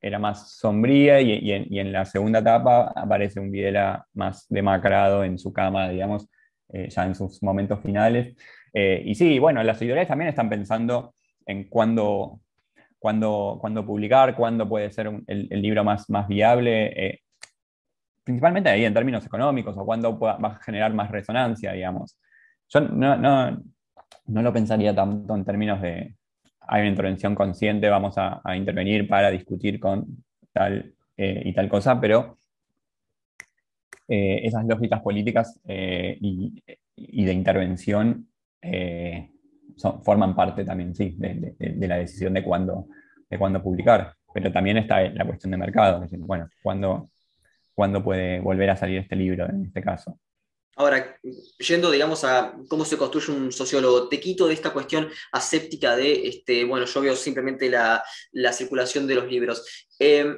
[0.00, 5.52] era más sombría y, en, la segunda etapa aparece un Videla más demacrado en su
[5.52, 6.28] cama, digamos,
[6.72, 8.34] eh, ya en sus momentos finales.
[8.72, 11.14] Eh, y sí, bueno, las editoriales también están pensando
[11.46, 12.40] en cuándo,
[13.00, 17.20] publicar, cuándo puede ser el, libro más, más viable, eh,
[18.24, 22.18] principalmente ahí en términos económicos o cuándo va a generar más resonancia, digamos.
[22.68, 23.62] Yo no,
[24.26, 26.14] lo pensaría tanto en términos de
[26.70, 30.22] hay una intervención consciente, vamos a, intervenir para discutir con
[30.52, 32.36] tal eh, y tal cosa, pero
[34.06, 36.62] eh, esas lógicas políticas y,
[37.24, 38.28] de intervención
[40.02, 42.88] forman parte también, sí, de, la decisión de cuándo,
[43.28, 44.14] de cuándo publicar.
[44.32, 47.10] Pero también está la cuestión de mercado, bueno, ¿cuándo,
[47.74, 50.18] ¿cuándo puede volver a salir este libro en este caso?
[50.78, 51.18] Ahora,
[51.58, 56.28] yendo, digamos, a cómo se construye un sociólogo, te quito de esta cuestión aséptica de,
[56.28, 58.04] este, bueno, yo veo simplemente la,
[58.52, 59.88] circulación de los libros.
[59.98, 60.36] Eh,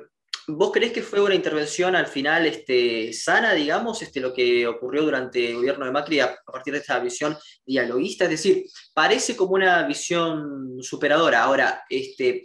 [0.56, 5.02] ¿Vos creés que fue una intervención al final este, sana, digamos, este, lo que ocurrió
[5.02, 8.24] durante el gobierno de Macri a, partir de esta visión dialoguista?
[8.24, 11.42] Es decir, parece como una visión superadora.
[11.42, 12.44] Ahora, este,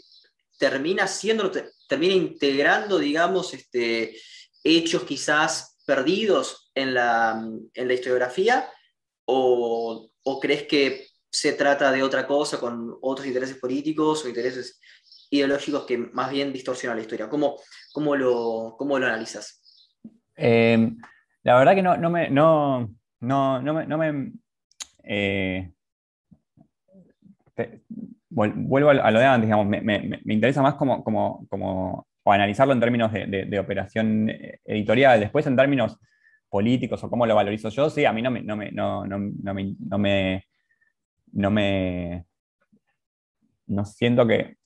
[0.57, 1.51] termina siendo,
[1.87, 4.15] termina integrando, digamos, este,
[4.63, 7.41] hechos quizás perdidos en la,
[7.73, 8.69] en la historiografía,
[9.25, 14.79] o, o crees que se trata de otra cosa con otros intereses políticos o intereses
[15.35, 17.29] ideológicos que más bien distorsionan la historia.
[17.29, 17.57] ¿Cómo,
[17.93, 19.61] cómo, lo, cómo lo analizas?
[20.35, 20.97] Em,
[21.43, 22.29] la verdad que no, no me...
[22.29, 22.89] No,
[23.21, 24.33] no, no me, no me
[25.03, 25.71] eh,
[28.29, 32.31] vuelvo a lo de antes, digamos, me, me, me interesa más como, como, como o
[32.31, 34.29] analizarlo en términos de, de, operación
[34.65, 35.99] editorial, después en términos
[36.49, 39.19] políticos o cómo lo valorizo yo, sí, a mí no me, no me, no, no,
[39.19, 40.43] me, no me,
[41.33, 42.25] no me,
[43.67, 44.57] no siento que,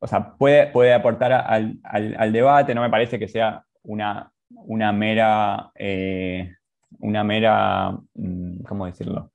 [0.00, 5.70] o sea, puede, puede aportar al, debate, no me parece que sea una, una mera,
[5.74, 6.54] eh,
[7.00, 9.30] una mera, mm, ¿cómo decirlo?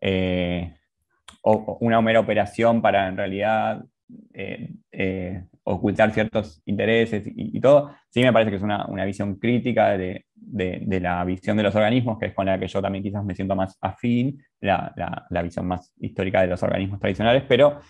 [0.00, 0.72] Eh,
[1.42, 3.84] o, una mera operación para en realidad
[4.32, 10.24] eh, ocultar ciertos intereses y, todo, sí me parece que es una, visión crítica de,
[11.00, 13.56] la visión de los organismos, que es con la que yo también quizás me siento
[13.56, 17.80] más afín, la, la, visión más histórica de los organismos tradicionales, pero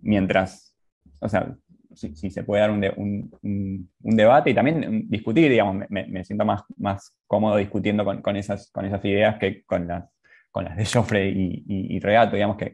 [0.00, 0.74] mientras,
[1.20, 1.54] o sea,
[1.94, 7.16] si, se puede dar un, un, debate y también discutir, digamos, me, siento más, más
[7.26, 10.08] cómodo discutiendo con, con, esas, con esas ideas que con las,
[10.50, 12.72] con las de Joffre y, y, Regato, digamos, que,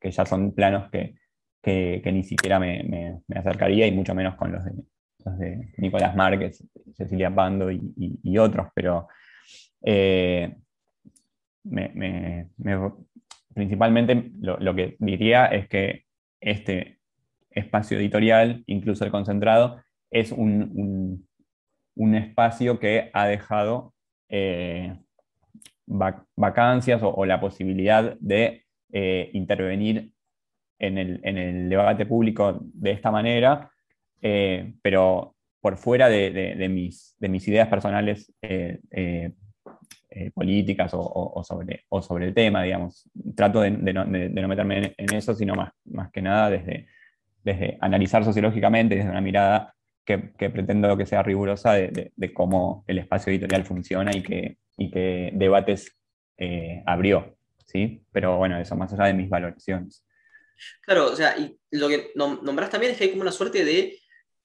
[0.00, 1.14] que, ya son planos que,
[1.62, 4.72] que ni siquiera me, me, acercaría y mucho menos con los de,
[5.24, 6.62] los de Nicolás Márquez,
[6.94, 9.08] Cecilia Pando y, otros, pero
[9.86, 10.56] Eh,
[13.54, 16.04] principalmente lo, que diría es que
[16.40, 16.98] este
[17.50, 19.80] espacio editorial, incluso el concentrado,
[20.10, 21.26] es un,
[21.96, 23.94] espacio que ha dejado
[24.28, 24.96] eh,
[25.86, 30.10] vacancias o, la posibilidad de eh, intervenir
[30.78, 33.70] en el, debate público de esta manera,
[34.20, 38.32] eh, pero por fuera de, mis, de mis ideas personales
[40.14, 43.08] eh, políticas o, sobre, o sobre el tema, digamos.
[43.34, 46.88] Trato de, no, meterme en, eso, sino más, más que nada desde,
[47.42, 53.32] desde analizar sociológicamente, desde una mirada que, pretendo que sea rigurosa de, cómo el espacio
[53.32, 55.96] editorial funciona y qué y que debates
[56.36, 57.36] eh, abrió.
[57.64, 58.04] ¿sí?
[58.12, 60.04] Pero bueno, eso más allá de mis valoraciones.
[60.82, 63.98] Claro, o sea, y lo que nombras también es que hay como una suerte de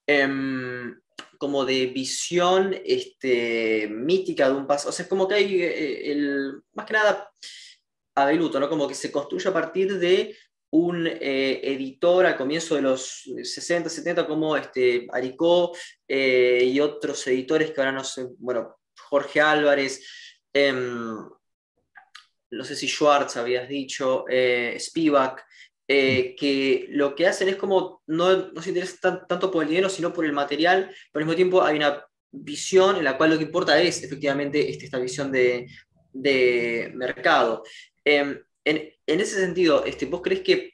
[0.07, 0.95] em,
[1.39, 4.89] como de visión este, mítica de un paso.
[4.89, 7.31] O sea, es como que hay eh, el, más que nada
[8.13, 8.67] Abeluto, ¿no?
[8.67, 10.35] Como que se construye a partir de
[10.71, 15.71] un eh, editor al comienzo de los 60, 70, como este, Aricó
[16.05, 20.05] eh, y otros editores que ahora no sé, bueno, Jorge Álvarez,
[20.53, 21.17] em,
[22.51, 24.25] no sé si Schwartz habías dicho,
[24.77, 25.45] Spivak,
[25.91, 29.89] eh, que lo que hacen es como no, no se interesan tanto por el dinero,
[29.89, 33.37] sino por el material, pero al mismo tiempo hay una visión en la cual lo
[33.39, 35.67] que importa es efectivamente este, esta visión de,
[36.13, 37.63] de mercado.
[38.05, 40.73] Em, en, en, ese sentido, este, ¿vos crees que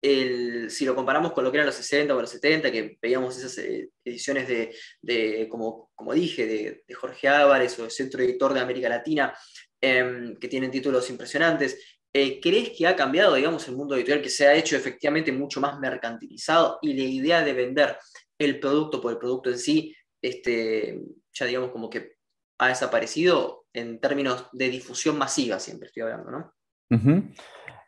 [0.00, 3.36] el, si lo comparamos con lo que eran los 60 o los 70, que veíamos
[3.36, 8.22] esas eh, ediciones de, de como, como, dije, de, de, Jorge Álvarez o el Centro
[8.22, 9.36] Editor de América Latina,
[9.80, 14.30] em, que tienen títulos impresionantes, eh, ¿Crees que ha cambiado, digamos, el mundo editorial, que
[14.30, 17.98] se ha hecho efectivamente mucho más mercantilizado y la idea de vender
[18.38, 20.98] el producto por el producto en sí, este,
[21.34, 22.14] ya digamos como que
[22.58, 27.34] ha desaparecido en términos de difusión masiva, siempre estoy hablando, ¿no?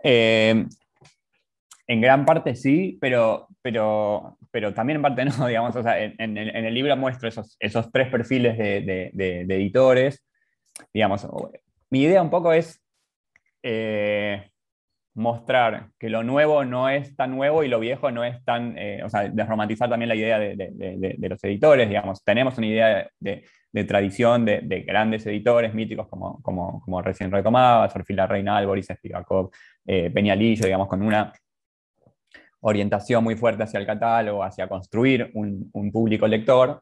[0.05, 0.67] Eh,
[1.87, 6.37] en gran parte sí, pero, pero, pero también en parte no, digamos, o sea, en,
[6.37, 10.23] el libro muestro esos, esos tres perfiles de, de editores,
[10.93, 11.27] digamos,
[11.89, 12.83] mi idea un poco es
[13.63, 14.51] eh,
[15.19, 19.03] mostrar que lo nuevo no es tan nuevo y lo viejo no es tan, eh,
[19.05, 23.45] o sea, desromantizar también la idea de, los editores, digamos, tenemos una idea de,
[23.85, 29.51] tradición de, grandes editores míticos como, como, como recién retomaba, Sorfila Reinal, Boris Spivakov,
[29.87, 31.33] eh, Peñalillo, digamos, con una
[32.61, 36.81] orientación muy fuerte hacia el catálogo, hacia construir un público lector.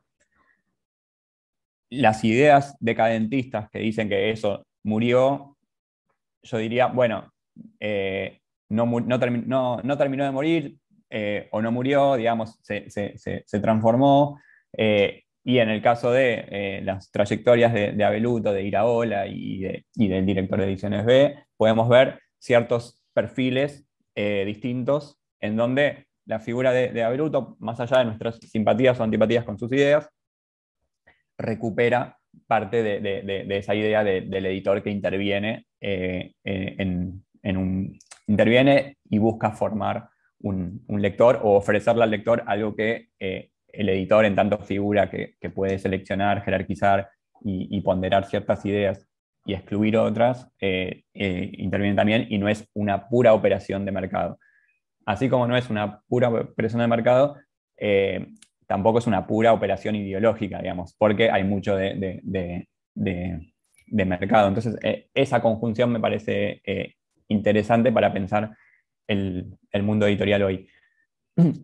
[1.91, 5.55] Las ideas decadentistas que dicen que eso murió
[6.47, 7.32] yo diría, bueno,
[7.80, 8.40] eh,
[8.70, 9.80] no, no, terminó
[10.24, 10.76] de morir
[11.11, 14.40] eh, o no murió, digamos, se, transformó.
[14.72, 19.61] Eh, y en el caso de las trayectorias de, Abeluto, de Iraola y,
[19.94, 26.88] del director de Ediciones B, podemos ver ciertos perfiles distintos en donde la figura de,
[26.88, 30.11] de Abeluto, más allá de nuestras simpatías o antipatías con sus ideas,
[31.38, 37.22] recupera parte de, esa idea del editor que interviene, eh, en,
[37.57, 40.09] un, interviene y busca formar
[40.41, 45.37] un, lector o ofrecerle al lector algo que eh, el editor, en tanto figura que,
[45.55, 47.09] puede seleccionar, jerarquizar
[47.43, 49.07] y, ponderar ciertas ideas
[49.45, 54.39] y excluir otras, eh, interviene también y no es una pura operación de mercado.
[55.05, 57.37] Así como no es una pura operación de mercado,
[58.66, 62.66] tampoco es una pura operación ideológica, digamos, porque hay mucho de,
[63.90, 64.48] mercado.
[64.48, 66.94] Entonces, eh, esa conjunción me parece eh,
[67.28, 68.56] interesante para pensar
[69.06, 70.68] el, mundo editorial hoy.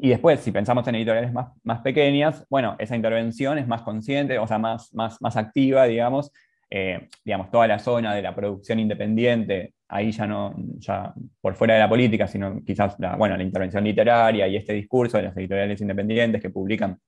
[0.01, 4.39] Y después, si pensamos en editoriales más, más, pequeñas, bueno, esa intervención es más consciente,
[4.39, 6.31] o sea, más, más, más activa, digamos,
[6.69, 11.75] eh, digamos, toda la zona de la producción independiente, ahí ya no, ya por fuera
[11.75, 15.37] de la política, sino quizás la, bueno, la intervención literaria y este discurso de las
[15.37, 16.99] editoriales independientes que publican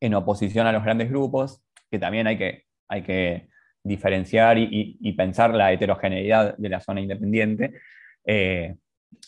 [0.00, 3.48] en oposición a los grandes grupos, que también hay que, hay que
[3.82, 7.74] diferenciar y, pensar la heterogeneidad de la zona independiente,
[8.24, 8.74] eh,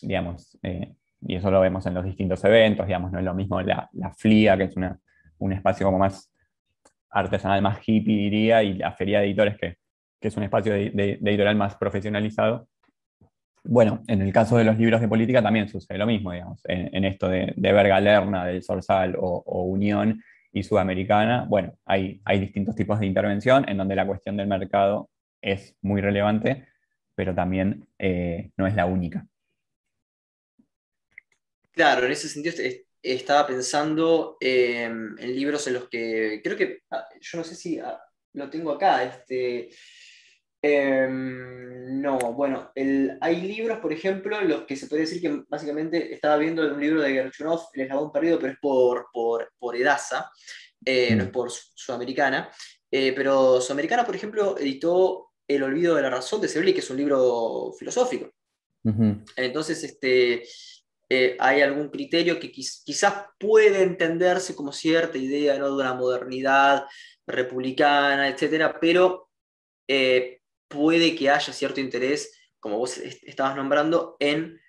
[0.01, 3.61] digamos, eh, y eso lo vemos en los distintos eventos, digamos, no es lo mismo
[3.61, 4.99] la, la FLIA, que es una,
[5.37, 6.31] un espacio como más
[7.11, 9.77] artesanal, más hippie, diría, y la Feria de Editores, que,
[10.27, 12.67] es un espacio de, editorial más profesionalizado.
[13.63, 17.05] Bueno, en el caso de los libros de política también sucede lo mismo, digamos, en,
[17.05, 21.45] esto de, de Verga Lerna, del Sorsal o, Unión y Sudamericana.
[21.47, 25.09] Bueno, hay, hay distintos tipos de intervención en donde la cuestión del mercado
[25.41, 26.67] es muy relevante,
[27.15, 29.25] pero también eh, no es la única.
[31.71, 32.55] Claro, en ese sentido
[33.01, 37.79] estaba pensando em, en libros en los que creo que, ah, yo no sé si
[38.33, 39.03] lo tengo acá.
[39.03, 39.69] Este,
[40.61, 42.71] em, no, bueno,
[43.21, 47.01] hay libros, por ejemplo, los que se puede decir que básicamente estaba viendo un libro
[47.01, 50.29] de Gerchunov, El eslabón perdido, pero es por, por, por Edasa,
[50.85, 51.31] eh, no es mm.
[51.31, 52.49] por Sudamericana.
[52.91, 56.89] Eh, pero Sudamericana, por ejemplo, editó El olvido de la razón de Sebrelli, que es
[56.89, 58.31] un libro filosófico.
[59.35, 60.43] Entonces, este,
[61.09, 65.67] eh, hay algún criterio que quizás puede entenderse como cierta idea ¿no?
[65.67, 66.85] de una modernidad
[67.25, 69.29] republicana, etcétera, pero
[69.87, 70.38] eh,
[70.69, 74.59] puede que haya cierto interés, como vos estabas nombrando, en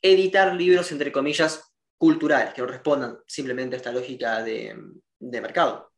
[0.00, 4.74] editar libros, entre comillas, culturales, que no respondan simplemente a esta lógica de,
[5.20, 5.90] mercado.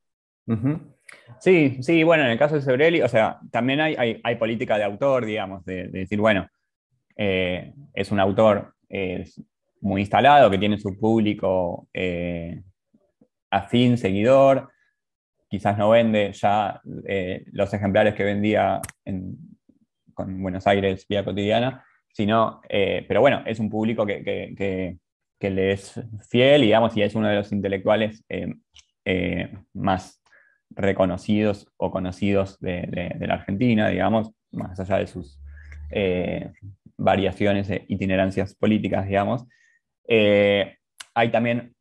[1.41, 4.85] Sí, sí, bueno, en el caso de Sebrelli, o sea, también hay, hay, política de
[4.85, 6.49] autor, digamos, de, decir, bueno,
[7.17, 8.75] eh, es un autor
[9.81, 12.63] muy instalado, que tiene su público eh,
[13.51, 14.71] afín, seguidor,
[15.49, 19.37] quizás no vende ya eh, los ejemplares que vendía en,
[20.15, 24.99] con Buenos Aires vía cotidiana, sino, eh, pero bueno, es un público que,
[25.41, 28.25] le es fiel, digamos, y es uno de los intelectuales
[29.73, 30.21] más
[30.71, 35.41] reconocidos o conocidos de, la Argentina, digamos, más allá de sus
[36.99, 39.47] variaciones e itinerancias políticas, digamos.
[40.09, 40.77] Eh,
[41.15, 41.75] hay también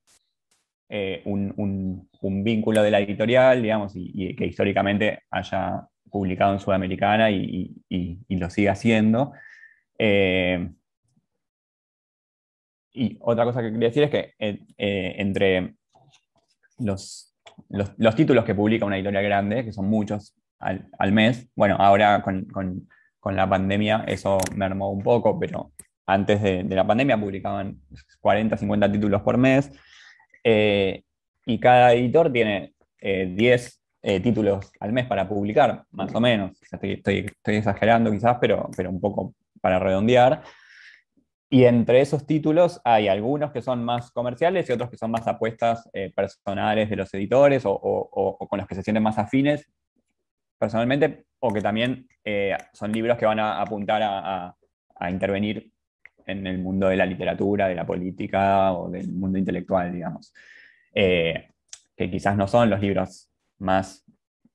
[0.89, 2.07] eh, un,
[2.43, 7.75] vínculo de la editorial, digamos, y, que históricamente haya publicado en Sudamericana y,
[8.29, 9.33] lo sigue haciendo.
[9.99, 10.69] Eh,
[12.93, 15.75] y otra cosa que quería decir es que entre
[16.79, 17.35] los,
[17.69, 22.47] los, títulos que publica una editorial grande, que son muchos al, mes, bueno, ahora con
[23.27, 25.73] con la pandemia eso mermó un poco, pero
[26.05, 27.81] antes de, la pandemia publicaban
[28.21, 29.69] 40, 50 títulos por mes.
[30.49, 31.03] Eh,
[31.45, 36.57] y cada editor tiene 10 eh, eh, títulos al mes para publicar, más o menos.
[36.71, 40.43] Estoy, exagerando quizás, pero, un poco para redondear.
[41.49, 45.27] Y entre esos títulos hay algunos que son más comerciales y otros que son más
[45.27, 49.65] apuestas personales de los editores o, con los que se sienten más afines
[50.57, 54.53] personalmente, o que también eh, son libros que van a apuntar a,
[55.11, 55.71] intervenir
[56.28, 60.34] en el mundo de la literatura, de la política o del mundo intelectual, digamos.
[60.93, 61.49] Eh,
[61.95, 64.05] que quizás no son los libros más,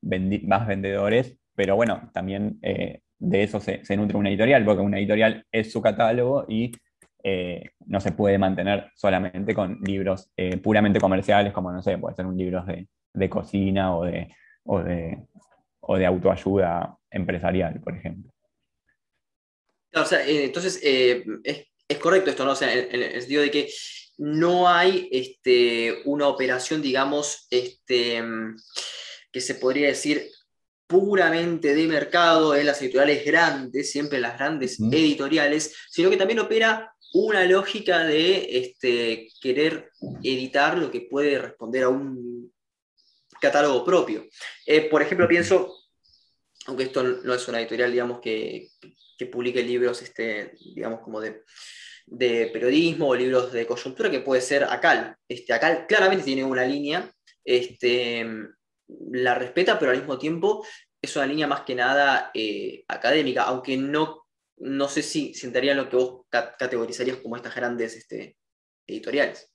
[0.03, 5.45] más vendedores, pero bueno, también eh, de eso se, nutre una editorial, porque una editorial
[5.51, 6.73] es su catálogo y
[7.87, 12.37] no se puede mantener solamente con libros puramente comerciales, como no sé, puede ser un
[12.37, 14.29] libro de, de cocina o de,
[14.64, 15.18] o de
[15.83, 18.32] o de autoayuda empresarial, por ejemplo.
[19.93, 21.24] Eh, entonces, eh,
[21.88, 22.53] es, correcto esto, ¿no?
[22.53, 23.72] O sea, en, el sentido de que
[24.18, 28.22] no hay este, una operación, digamos, este,
[29.30, 30.30] que se podría decir
[30.86, 36.95] puramente de mercado en las editoriales grandes, siempre las grandes editoriales, sino que también opera
[37.14, 39.90] una lógica de este, querer
[40.22, 42.53] editar lo que puede responder a un
[43.40, 44.26] catálogo propio.
[44.66, 45.74] Eh, por ejemplo, pienso,
[46.66, 48.68] aunque esto no es una editorial, digamos, que,
[49.23, 51.43] que publique libros, este, digamos, como de,
[52.53, 55.16] periodismo o libros de coyuntura, que puede ser ACAL.
[55.29, 57.09] Este, ACAL claramente tiene una línea,
[57.45, 58.27] este,
[59.12, 60.66] la respeta, pero al mismo tiempo
[61.01, 64.27] es una línea más que nada eh, académica, aunque no,
[64.59, 68.37] no sé si, en lo que vos categorizarías como estas grandes este,
[68.87, 69.49] editoriales.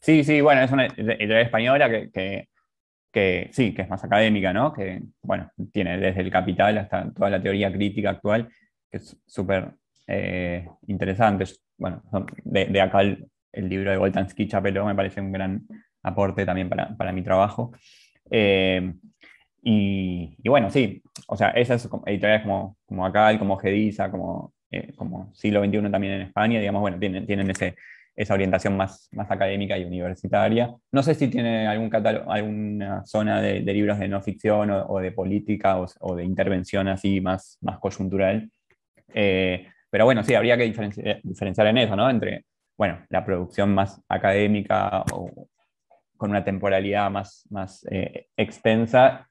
[0.00, 2.48] Sí, sí, bueno, es una editorial española que,
[3.12, 4.72] que sí, que es más académica, ¿no?
[4.72, 8.48] Que, bueno, tiene desde el capital hasta toda la teoría crítica actual,
[8.92, 9.72] que es súper
[10.06, 11.46] eh, interesante.
[11.78, 12.02] Bueno,
[12.44, 15.66] de, acá el, libro de Voltansky Chapeló me parece un gran
[16.02, 17.72] aporte también para, mi trabajo.
[18.30, 18.92] Eh,
[19.62, 25.32] y, bueno, sí, o sea, esas editoriales como, como Acal, como Gediza, como, eh, como
[25.34, 27.76] Siglo XXI también en España, digamos, bueno, tienen, tienen ese,
[28.14, 30.74] esa orientación más, más académica y universitaria.
[30.90, 31.90] No sé si tiene algún
[32.28, 37.58] alguna zona de, libros de no ficción o, de política o, de intervención así más,
[37.60, 38.50] más coyuntural.
[39.14, 42.08] Eh, pero bueno, sí, habría que diferenciar, en eso, ¿no?
[42.08, 42.44] Entre,
[42.76, 45.48] bueno, la producción más académica o
[46.16, 49.28] con una temporalidad más, más eh, extensa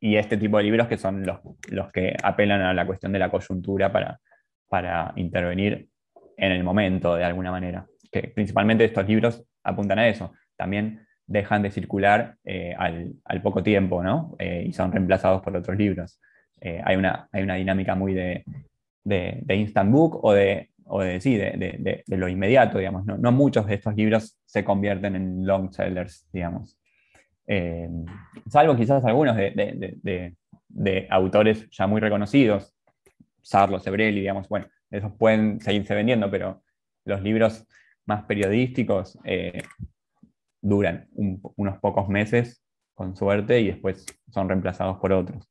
[0.00, 3.18] y este tipo de libros que son los, los que apelan a la cuestión de
[3.18, 4.20] la coyuntura para,
[4.68, 5.88] para intervenir
[6.36, 10.32] en el momento de alguna manera que principalmente estos libros apuntan a eso.
[10.56, 14.34] También dejan de circular eh, al, poco tiempo, ¿no?
[14.38, 16.20] Eh, y son reemplazados por otros libros.
[16.60, 18.44] Eh, hay, una, hay una dinámica muy de,
[19.48, 23.04] instant book o de, o de, sí, de, lo inmediato, digamos.
[23.04, 26.78] No, muchos de estos libros se convierten en long sellers, digamos.
[27.46, 27.88] Eh,
[28.48, 30.36] salvo quizás algunos de,
[31.10, 32.74] autores ya muy reconocidos,
[33.42, 36.62] Sarlo, Sebrelli, digamos, bueno, esos pueden seguirse vendiendo, pero
[37.04, 37.66] los libros
[38.04, 39.62] más periodísticos eh,
[40.60, 42.62] duran unos pocos meses
[42.94, 45.48] con suerte y después son reemplazados por otros.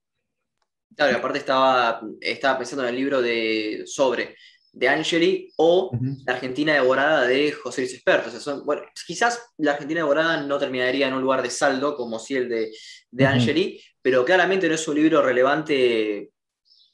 [0.97, 4.35] Claro, y aparte estaba, estaba pensando en el libro de sobre
[4.73, 5.91] de Angeli o
[6.25, 8.63] La Argentina devorada de José Luis Esperto.
[8.63, 12.49] bueno, quizás La Argentina devorada no terminaría en un lugar de saldo como si el
[12.49, 12.71] de,
[13.11, 16.31] de Angeli, pero claramente no es un libro relevante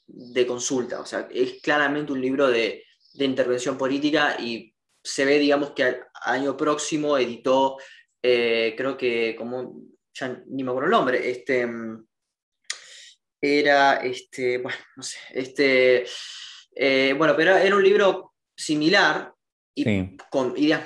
[0.06, 2.82] de consulta, o sea, es claramente un libro de,
[3.16, 7.76] intervención política y se ve, digamos, que al año próximo editó,
[8.20, 9.80] eh, creo que como,
[10.12, 11.68] ya ni me acuerdo el nombre, este,
[13.44, 16.06] era, este, bueno, no sé, este
[16.74, 19.32] eh, bueno, pero era un libro similar
[19.74, 20.82] y con ideas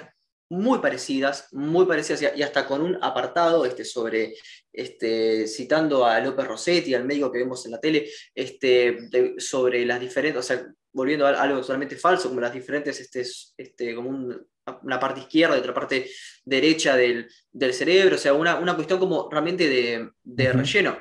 [0.51, 4.35] muy parecidas, muy parecidas y hasta con un apartado este, sobre,
[4.73, 8.99] este, citando a López Rossetti, al médico que vemos en la tele, este,
[9.39, 13.27] sobre las diferentes, o sea, volviendo a algo totalmente falso, como las diferentes, este,
[13.59, 16.11] este, como una parte izquierda y otra parte
[16.45, 17.29] derecha del,
[17.73, 20.99] cerebro, o sea, una, una, cuestión como realmente de, de relleno.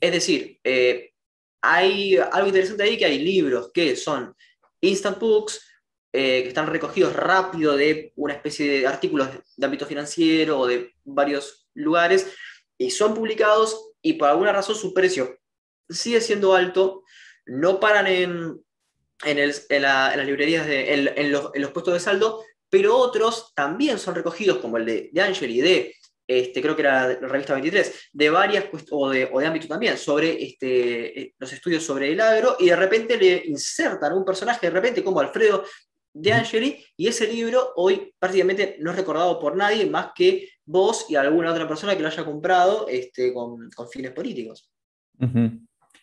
[0.00, 1.12] Es decir, eh,
[1.60, 4.34] hay algo interesante ahí que hay libros que son
[4.80, 5.60] instant books,
[6.12, 10.94] eh, que están recogidos rápido de una especie de artículos de ámbito financiero o de
[11.04, 12.30] varios lugares
[12.76, 15.38] y son publicados y por alguna razón su precio
[15.88, 17.04] sigue siendo alto,
[17.46, 18.60] no paran en,
[19.24, 24.76] en, las librerías, de, en, los, puestos de saldo, pero otros también son recogidos, como
[24.78, 25.94] el de, de Angel y de
[26.40, 29.96] este, creo que era la revista 23, de varias, o de, o de ámbito también,
[29.96, 34.66] sobre este, eh, los estudios sobre el agro, y de repente le insertan un personaje,
[34.66, 35.64] de repente como Alfredo
[36.14, 41.06] de Angeli, y ese libro hoy prácticamente no es recordado por nadie más que vos
[41.08, 44.70] y alguna otra persona que lo haya comprado este, con, fines políticos.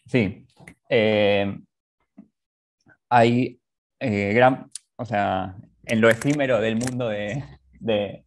[0.06, 0.46] Sí.
[0.90, 1.60] Eh,
[3.10, 3.60] hay
[4.00, 5.56] eh, gran, o sea,
[5.86, 7.44] en lo efímero del mundo de,
[7.80, 8.24] de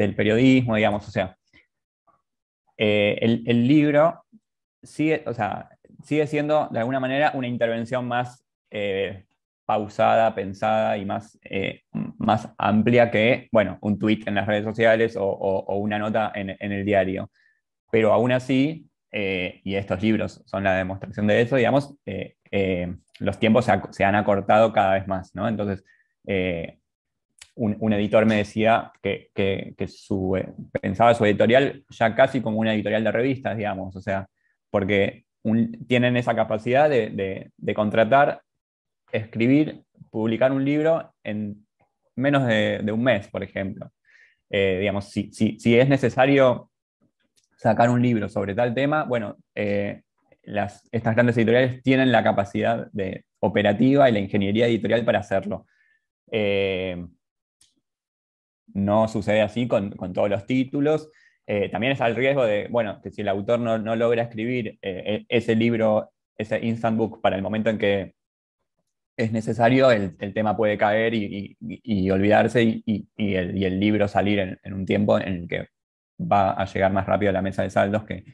[0.00, 1.36] del periodismo, digamos, o sea,
[2.78, 4.24] eh, el, libro
[4.82, 5.68] sigue, o sea,
[6.02, 9.26] sigue siendo de alguna manera una intervención más eh,
[9.66, 11.82] pausada, pensada y más, eh,
[12.16, 16.84] más amplia que, bueno, un tweet en las redes sociales o, una nota en, el
[16.86, 17.30] diario.
[17.92, 21.94] Pero aún así, y estos libros son la demostración de eso, digamos,
[23.18, 25.46] los tiempos se, han acortado cada vez más, ¿no?
[25.46, 25.84] Entonces,
[27.60, 29.30] un, editor me decía que,
[29.86, 30.48] su, eh,
[30.80, 34.26] pensaba su editorial ya casi como una editorial de revistas, digamos, o sea,
[34.70, 35.26] porque
[35.86, 38.40] tienen esa capacidad de, contratar,
[39.12, 41.66] escribir, publicar un libro en
[42.16, 43.90] menos de, un mes, por ejemplo.
[44.48, 45.30] Eh, digamos, si,
[45.78, 46.70] es necesario
[47.56, 50.02] sacar un libro sobre tal tema, bueno, eh,
[50.42, 55.66] las, estas grandes editoriales tienen la capacidad de, operativa y la ingeniería editorial para hacerlo.
[58.74, 61.10] No sucede así con, todos los títulos.
[61.46, 65.26] Eh, también está el riesgo de, bueno, que si el autor no, logra escribir eh,
[65.28, 68.14] e, ese libro, ese instant book para el momento en que
[69.16, 71.56] es necesario, el, tema puede caer y,
[72.10, 75.68] olvidarse y, el, libro salir en, un tiempo en el que
[76.20, 78.24] va a llegar más rápido a la mesa de saldos que,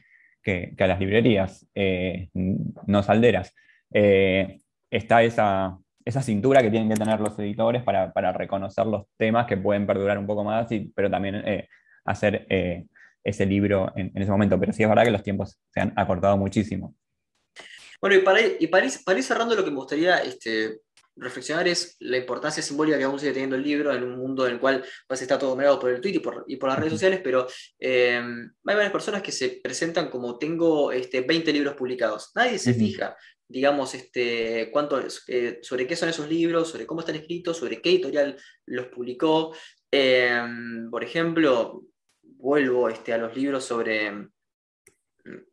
[0.79, 3.53] a las librerías eh, no salderas.
[3.91, 5.77] está esa,
[6.07, 10.17] esa cintura que tienen que tener los editores para, reconocer los temas que pueden perdurar
[10.17, 11.67] un poco más, y, pero también eh,
[12.05, 12.85] hacer eh,
[13.21, 14.57] ese libro en, ese momento.
[14.57, 16.95] Pero sí es verdad que los tiempos se han acortado muchísimo.
[17.99, 20.79] Bueno, y para, y para, ir, cerrando, lo que me gustaría este,
[21.17, 24.53] reflexionar es la importancia simbólica que aún sigue teniendo el libro en un mundo en
[24.53, 27.47] el cual pues, está todo mirado por el Twitter y por, las redes sociales, pero
[27.79, 32.31] eh, hay varias personas que se presentan como tengo este, 20 libros publicados.
[32.33, 33.17] Nadie se fija
[33.47, 37.89] digamos, este, cuánto, eh, sobre qué son esos libros, sobre cómo están escritos, sobre qué
[37.89, 39.55] editorial los publicó.
[39.91, 41.83] Em, por ejemplo,
[42.21, 44.29] vuelvo este, a los libros sobre mm,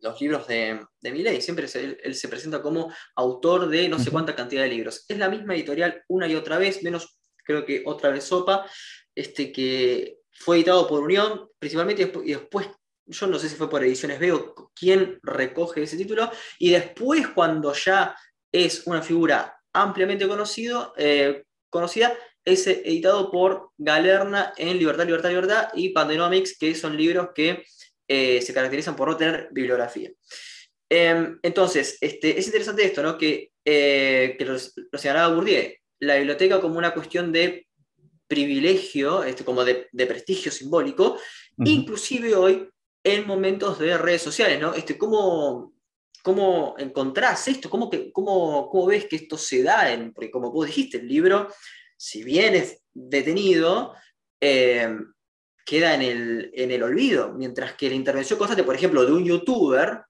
[0.01, 1.41] los libros de, de Milley.
[1.41, 1.67] Siempre
[2.03, 5.05] él, se presenta como autor de no sé cuánta cantidad de libros.
[5.07, 8.65] Es la misma editorial una y otra vez, menos creo que otra vez Sopa,
[9.13, 12.67] este, que fue editado por Unión principalmente y después
[13.05, 17.73] yo no sé si fue por Ediciones Veo quien recoge ese título, y después cuando
[17.73, 18.15] ya
[18.51, 25.67] es una figura ampliamente conocido, eh, conocida, es editado por Galerna en Libertad, Libertad, Libertad
[25.73, 27.65] y Pandenomics, que son libros que
[28.07, 30.11] eh, se caracterizan por no tener bibliografía.
[30.89, 33.17] Em, entonces, este, es interesante esto, ¿no?
[33.17, 37.67] que, eh, que lo, señalaba Bourdieu, la biblioteca como una cuestión de
[38.27, 41.19] privilegio, este, como de, prestigio simbólico,
[41.57, 42.69] inclusive hoy
[43.05, 44.73] en momentos de redes sociales, ¿no?
[44.73, 45.73] Este, ¿cómo,
[46.23, 47.69] ¿Cómo encontrás esto?
[47.69, 49.93] ¿Cómo, que, cómo, cómo ves que esto se da?
[49.93, 51.49] En, porque como vos dijiste, el libro,
[51.95, 53.93] si bien es detenido,
[54.41, 54.97] eh,
[55.63, 59.23] queda en el, en el olvido, mientras que la intervención constante, por ejemplo, de un
[59.23, 60.01] youtuber,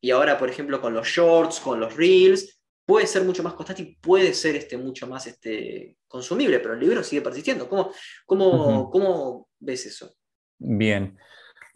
[0.00, 3.82] y ahora, por ejemplo, con los shorts, con los reels, puede ser mucho más constante
[3.82, 7.68] y puede ser este, mucho más este, consumible, pero el libro sigue persistiendo.
[7.68, 7.92] ¿Cómo,
[8.24, 10.14] cómo, ¿Cómo ves eso?
[10.58, 11.18] Bien.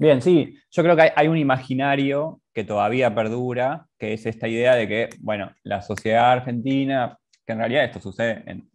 [0.00, 4.76] Bien, sí, yo creo que hay, un imaginario que todavía perdura, que es esta idea
[4.76, 8.70] de que, bueno, la sociedad argentina, que en realidad esto sucede en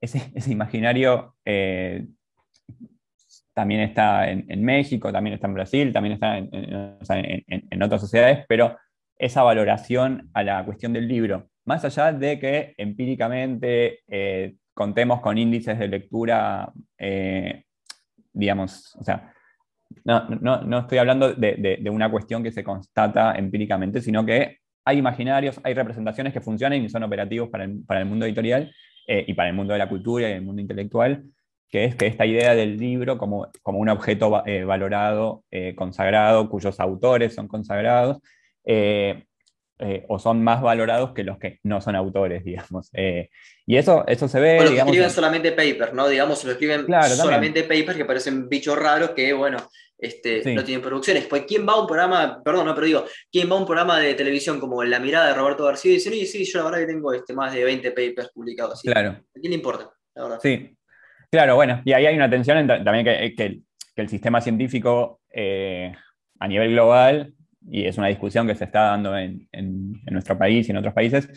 [0.00, 2.06] ese, imaginario eh,
[3.52, 8.78] también está en, México, también está en Brasil, también está en, otras sociedades, pero
[9.18, 15.36] esa valoración a la cuestión del libro, más allá de que empíricamente eh, contemos con
[15.36, 17.64] índices de lectura, eh,
[18.32, 19.34] digamos, o sea,
[20.04, 25.74] no, estoy hablando de, una cuestión que se constata empíricamente, sino que hay imaginarios, hay
[25.74, 28.72] representaciones que funcionan y son operativos para el, mundo editorial
[29.06, 31.24] eh, y para el mundo de la cultura y el mundo intelectual,
[31.68, 36.48] que es que esta idea del libro como, como un objeto eh, valorado, eh, consagrado,
[36.48, 38.18] cuyos autores son consagrados,
[40.08, 42.90] o son más valorados que los que no son autores, digamos.
[42.92, 44.56] y eso, eso se ve...
[44.56, 46.08] Bueno, escriben solamente papers, ¿no?
[46.08, 46.86] Digamos, se lo escriben
[47.16, 49.58] solamente papers que parecen bichos raros que, bueno,
[49.98, 51.26] este, no tienen producciones.
[51.26, 53.98] Pues, ¿quién va a un programa, perdón, no, pero digo, ¿quién va a un programa
[53.98, 56.78] de televisión como La Mirada de Roberto García y dice, oye, sí, yo la verdad
[56.78, 58.80] que tengo este, más de 20 papers publicados?
[58.82, 59.10] Claro.
[59.10, 59.90] ¿A quién le importa?
[60.14, 60.40] La verdad.
[60.42, 60.76] Sí,
[61.30, 63.62] Claro, bueno, y ahí hay una tensión también que,
[63.96, 65.92] el sistema científico eh,
[66.38, 67.34] a nivel global,
[67.68, 69.48] y es una discusión que se está dando en,
[70.10, 71.28] nuestro país y en otros países,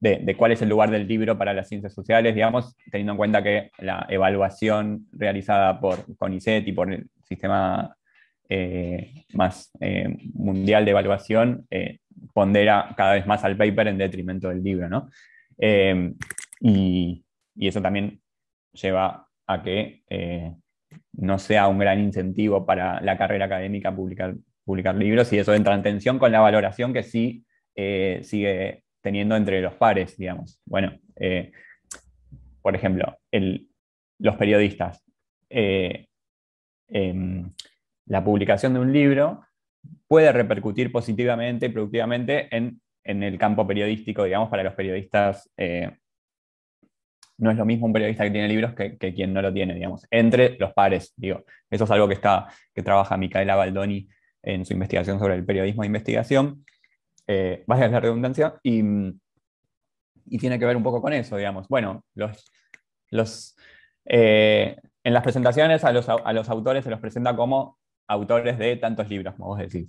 [0.00, 3.42] de, cuál es el lugar del libro para las ciencias sociales, digamos, teniendo en cuenta
[3.42, 7.96] que la evaluación realizada por CONICET y por el sistema
[8.48, 11.68] eh, más eh, mundial de evaluación
[12.34, 15.08] pondera cada vez más al paper en detrimento del libro, ¿no?
[16.60, 18.20] y, y, eso también
[18.72, 20.54] lleva a que eh,
[21.12, 24.34] no sea un gran incentivo para la carrera académica publicar,
[24.64, 27.44] publicar libros y eso entra en tensión con la valoración que sí
[27.74, 30.60] eh, sigue teniendo entre los pares, digamos.
[30.64, 31.52] Bueno, eh,
[32.60, 33.18] por ejemplo,
[34.18, 35.04] los periodistas.
[36.88, 37.50] Em,
[38.06, 39.44] la publicación de un libro
[40.06, 45.50] puede repercutir positivamente y productivamente en, el campo periodístico, digamos, para los periodistas
[47.42, 50.06] no es lo mismo un periodista que tiene libros que, quien no lo tiene, digamos,
[50.10, 51.44] entre los pares, digo.
[51.68, 54.08] Eso es algo que, está, que trabaja Micaela Baldoni
[54.42, 56.64] en su investigación sobre el periodismo de investigación,
[57.26, 58.82] eh, vaya la redundancia, y,
[60.38, 61.68] tiene que ver un poco con eso, digamos.
[61.68, 62.50] Bueno, los,
[63.10, 63.56] los,
[64.06, 68.76] eh, en las presentaciones a los, a los, autores se los presenta como autores de
[68.76, 69.88] tantos libros, como vos decís.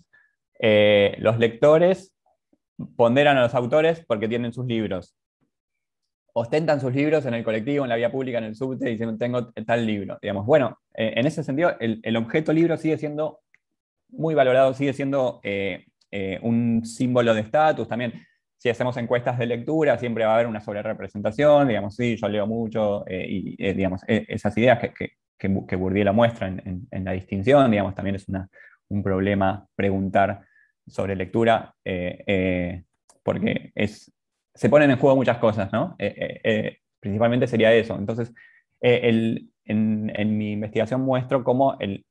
[0.59, 2.15] Eh, los lectores
[2.95, 5.15] ponderan a los autores porque tienen sus libros
[6.33, 9.51] ostentan sus libros en el colectivo, en la vía pública, en el subte, y tengo
[9.51, 10.17] tal libro.
[10.21, 13.41] Digamos, bueno, eh, en ese sentido, el, objeto libro sigue siendo
[14.13, 18.13] muy valorado, sigue siendo eh, eh, un símbolo de estatus también.
[18.57, 22.47] Si hacemos encuestas de lectura, siempre va a haber una sobrerepresentación, digamos, sí, yo leo
[22.47, 25.11] mucho, y digamos, e, esas ideas que, que,
[25.67, 28.47] que, Bourdieu la muestra en, la distinción, digamos, también es una,
[28.87, 30.45] un problema preguntar
[30.87, 31.75] sobre lectura,
[33.23, 34.13] porque es,
[34.55, 35.95] se ponen en juego muchas cosas, ¿no?
[35.97, 37.97] Eh, eh, eh, principalmente sería eso.
[37.97, 38.33] Entonces,
[38.81, 39.49] en,
[40.37, 42.05] mi investigación muestro cómo el,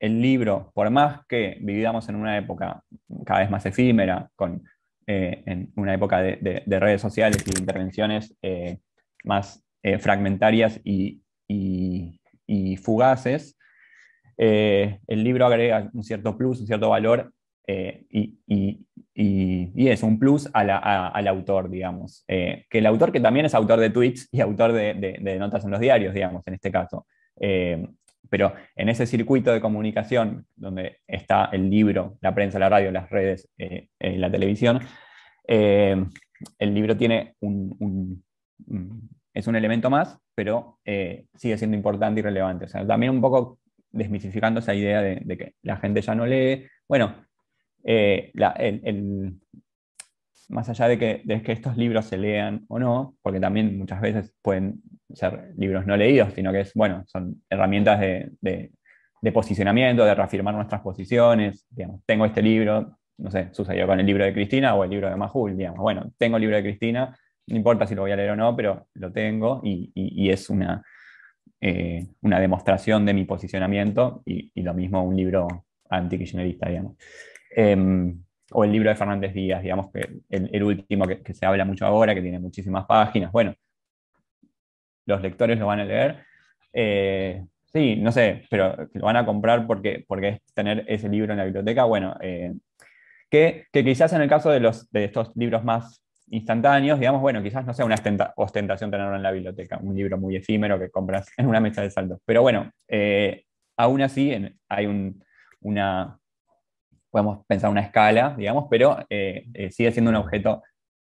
[0.00, 2.82] libro, por más que vivíamos en una época
[3.24, 4.62] cada vez más efímera, con,
[5.06, 8.36] en una época de, redes sociales y de intervenciones
[9.24, 9.64] más
[10.00, 11.22] fragmentarias y,
[12.82, 13.56] fugaces,
[14.36, 17.32] el libro agrega un cierto plus, un cierto valor
[17.66, 18.86] y,
[19.16, 22.24] y, es un plus al autor, digamos.
[22.28, 25.70] Eh, que el autor que también es autor de tweets y autor de, notas en
[25.70, 27.06] los diarios, digamos, en este caso.
[28.26, 32.90] Eh, pero en ese circuito de comunicación donde está el libro, la prensa, la radio,
[32.90, 34.80] las redes, eh, la televisión,
[35.48, 38.24] el libro tiene un,
[39.32, 40.80] es un elemento más, pero
[41.34, 42.64] sigue siendo importante y relevante.
[42.64, 43.58] O sea, también un poco
[43.96, 46.66] desmitificando esa idea de, que la gente ya no lee.
[46.88, 47.26] Bueno,
[47.84, 48.30] eh,
[50.48, 54.32] más allá de que, que, estos libros se lean o no, porque también muchas veces
[54.42, 54.82] pueden
[55.12, 58.72] ser libros no leídos, sino que es, bueno, son herramientas de,
[59.32, 64.24] posicionamiento, de reafirmar nuestras posiciones, digamos, tengo este libro, no sé, sucedió con el libro
[64.24, 67.16] de Cristina o el libro de Majul, digamos, bueno, tengo el libro de Cristina,
[67.48, 70.82] no importa si lo voy a leer o no, pero lo tengo y, es una,
[71.60, 76.96] eh, una demostración de mi posicionamiento y, lo mismo un libro anti-kirchnerista, digamos.
[77.50, 81.86] Em, o el libro de Fernández Díaz, digamos, que el, último que, se habla mucho
[81.86, 83.32] ahora, que tiene muchísimas páginas.
[83.32, 83.54] Bueno,
[85.06, 86.24] los lectores lo van a leer.
[86.72, 91.32] Eh, sí, no sé, pero lo van a comprar porque, porque es tener ese libro
[91.32, 91.84] en la biblioteca.
[91.84, 92.52] Bueno, eh,
[93.30, 97.42] que, que, quizás en el caso de, los, de estos libros más instantáneos, digamos, bueno,
[97.42, 97.96] quizás no sea una
[98.36, 101.90] ostentación tenerlo en la biblioteca, un libro muy efímero que compras en una mesa de
[101.90, 102.20] saldos.
[102.24, 103.44] Pero bueno, eh,
[103.76, 104.32] aún así
[104.68, 105.22] hay un,
[105.60, 106.18] una,
[107.16, 110.62] podemos pensar una escala, digamos, pero eh, eh, sigue siendo un objeto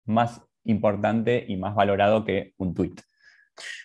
[0.06, 2.94] más importante y más valorado que un tweet.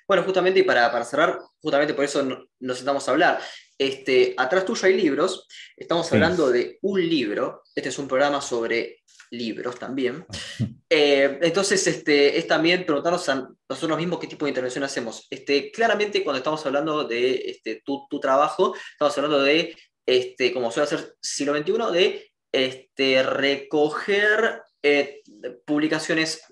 [0.06, 2.22] Bueno, justamente, y para, cerrar, justamente por eso
[2.58, 3.40] nos sentamos a hablar.
[3.78, 8.98] Este, atrás tuyo hay libros, estamos hablando de un libro, este es un programa sobre
[9.30, 10.26] libros también.
[10.92, 15.24] Eh, entonces, este, es también preguntarnos a nosotros mismos qué tipo de intervención hacemos.
[15.30, 19.76] Este, claramente, cuando estamos hablando de este, tu, tu trabajo, estamos hablando de,
[20.10, 25.22] este, como suele hacer siglo XXI, de este, recoger eh,
[25.64, 26.42] publicaciones,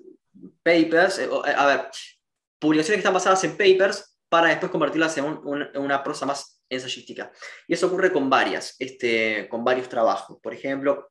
[0.62, 1.88] papers, eh, a ver,
[2.60, 7.32] publicaciones que están basadas en papers para después convertirlas en, en una prosa más ensayística.
[7.66, 10.38] Y eso ocurre con varias, este, con varios trabajos.
[10.40, 11.10] Por ejemplo,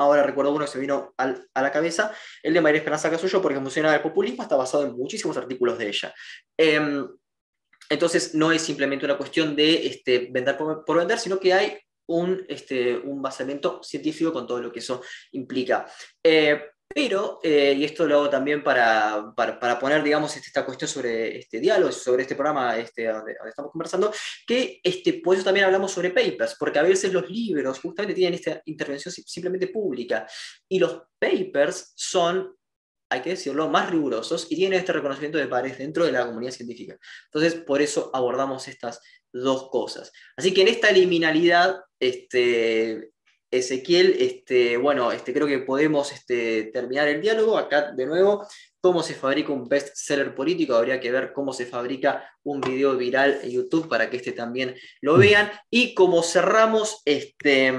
[0.00, 2.10] Ahora recuerdo uno que se vino a la cabeza,
[2.42, 5.88] el de María Esperanza Casullo, porque funciona el populismo, está basado en muchísimos artículos de
[5.88, 6.14] ella.
[6.56, 7.06] Em,
[7.90, 11.76] entonces, no es simplemente una cuestión de este, vender por, vender, sino que hay
[12.06, 15.02] un, este, un basamento científico con todo lo que eso
[15.32, 15.86] implica.
[16.22, 16.60] Eh,
[16.92, 21.38] pero, eh, y esto lo hago también para, para, poner, digamos, este, esta cuestión sobre
[21.38, 24.12] este diálogo, sobre este programa este, donde, estamos conversando,
[24.44, 28.34] que este, por eso también hablamos sobre papers, porque a veces los libros justamente tienen
[28.34, 30.26] esta intervención simplemente pública,
[30.68, 32.56] y los papers son,
[33.10, 36.52] hay que decirlo, más rigurosos y tienen este reconocimiento de pares dentro de la comunidad
[36.52, 36.96] científica.
[37.26, 39.00] Entonces, por eso abordamos estas
[39.32, 40.12] dos cosas.
[40.36, 43.10] Así que en esta liminalidad, este,
[43.50, 47.58] Ezequiel, este, bueno, este, creo que podemos este, terminar el diálogo.
[47.58, 48.46] Acá, de nuevo,
[48.80, 50.74] cómo se fabrica un bestseller político.
[50.74, 54.76] Habría que ver cómo se fabrica un video viral en YouTube para que este también
[55.00, 55.50] lo vean.
[55.68, 57.72] Y como cerramos, este,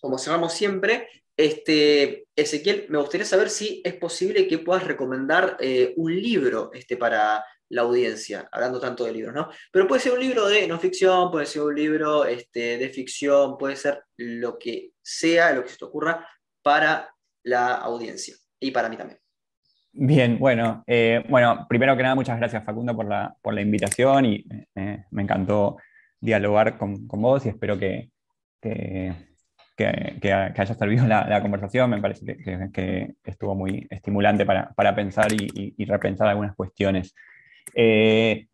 [0.00, 5.92] como cerramos siempre, este, Ezequiel, me gustaría saber si es posible que puedas recomendar eh,
[5.96, 9.48] un libro este, para, la audiencia, hablando tanto de libros, ¿no?
[9.72, 13.58] Pero puede ser un libro de no ficción, puede ser un libro este, de ficción,
[13.58, 16.26] puede ser lo que sea, lo que se te ocurra
[16.62, 17.10] para
[17.42, 19.18] la audiencia y para mí también.
[19.92, 24.26] Bien, bueno, eh, bueno, primero que nada, muchas gracias Facundo por la, por la invitación
[24.26, 24.44] y
[24.74, 25.78] eh, me encantó
[26.20, 28.10] dialogar con, con, vos y espero que,
[28.60, 29.14] que,
[29.76, 31.90] que, haya servido la, conversación.
[31.90, 32.36] Me parece
[32.72, 37.14] que, estuvo muy estimulante para, pensar y, repensar algunas cuestiones.
[37.74, 38.46] Eh,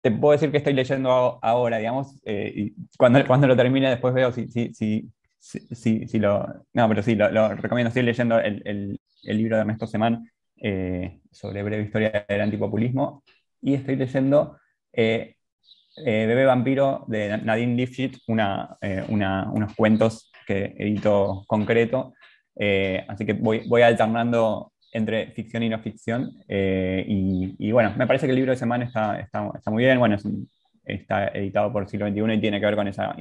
[0.00, 4.14] te puedo decir que estoy leyendo ahora, digamos, eh, y cuando, cuando lo termine después
[4.14, 6.46] veo si, si, si, si, lo...
[6.72, 7.88] No, pero sí, lo, recomiendo.
[7.88, 13.22] Estoy leyendo el, libro de Ernesto Semán eh, sobre breve historia del antipopulismo
[13.60, 14.58] y estoy leyendo
[16.04, 18.76] Bebé Vampiro de Nadine Lifshitz, una,
[19.08, 22.14] unos cuentos que edito concreto.
[23.08, 26.32] así que voy, voy alternando entre ficción y no ficción.
[26.48, 29.98] Eh, y, bueno, me parece que el libro de semana está, está, muy bien.
[29.98, 30.16] Bueno,
[30.84, 33.14] está editado por siglo XXI y tiene que ver con esa,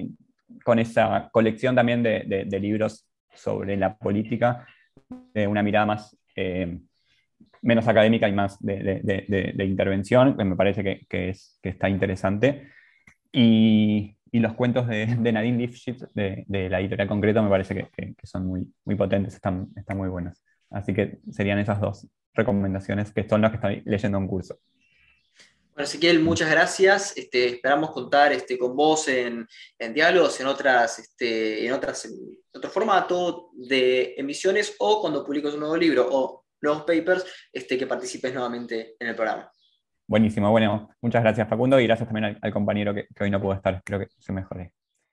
[0.63, 4.65] con esa colección también de, de, libros sobre la política,
[5.33, 6.79] de una mirada más, eh,
[7.61, 11.89] menos académica y más de, de intervención, que me parece que, que, es, que está
[11.89, 12.69] interesante.
[13.31, 18.27] Y, y los cuentos de, Nadine Lifshitz de, la editorial concreto me parece que, que,
[18.27, 20.41] son muy, muy potentes, están, están muy buenos.
[20.69, 24.59] Así que serían esas dos recomendaciones que son las que estoy leyendo en curso.
[25.73, 27.15] Bueno, Ezequiel, muchas gracias.
[27.15, 29.47] Este, esperamos contar este, con vos en,
[29.77, 32.11] en diálogos, en, otras, este, en, otras,
[32.53, 37.87] otro formato de emisiones o cuando publiques un nuevo libro o nuevos papers, este, que
[37.87, 39.51] participes nuevamente en el programa.
[40.07, 43.53] Buenísimo, bueno, muchas gracias Facundo y gracias también al, compañero que, que hoy no pudo
[43.53, 44.71] estar, espero que se mejore.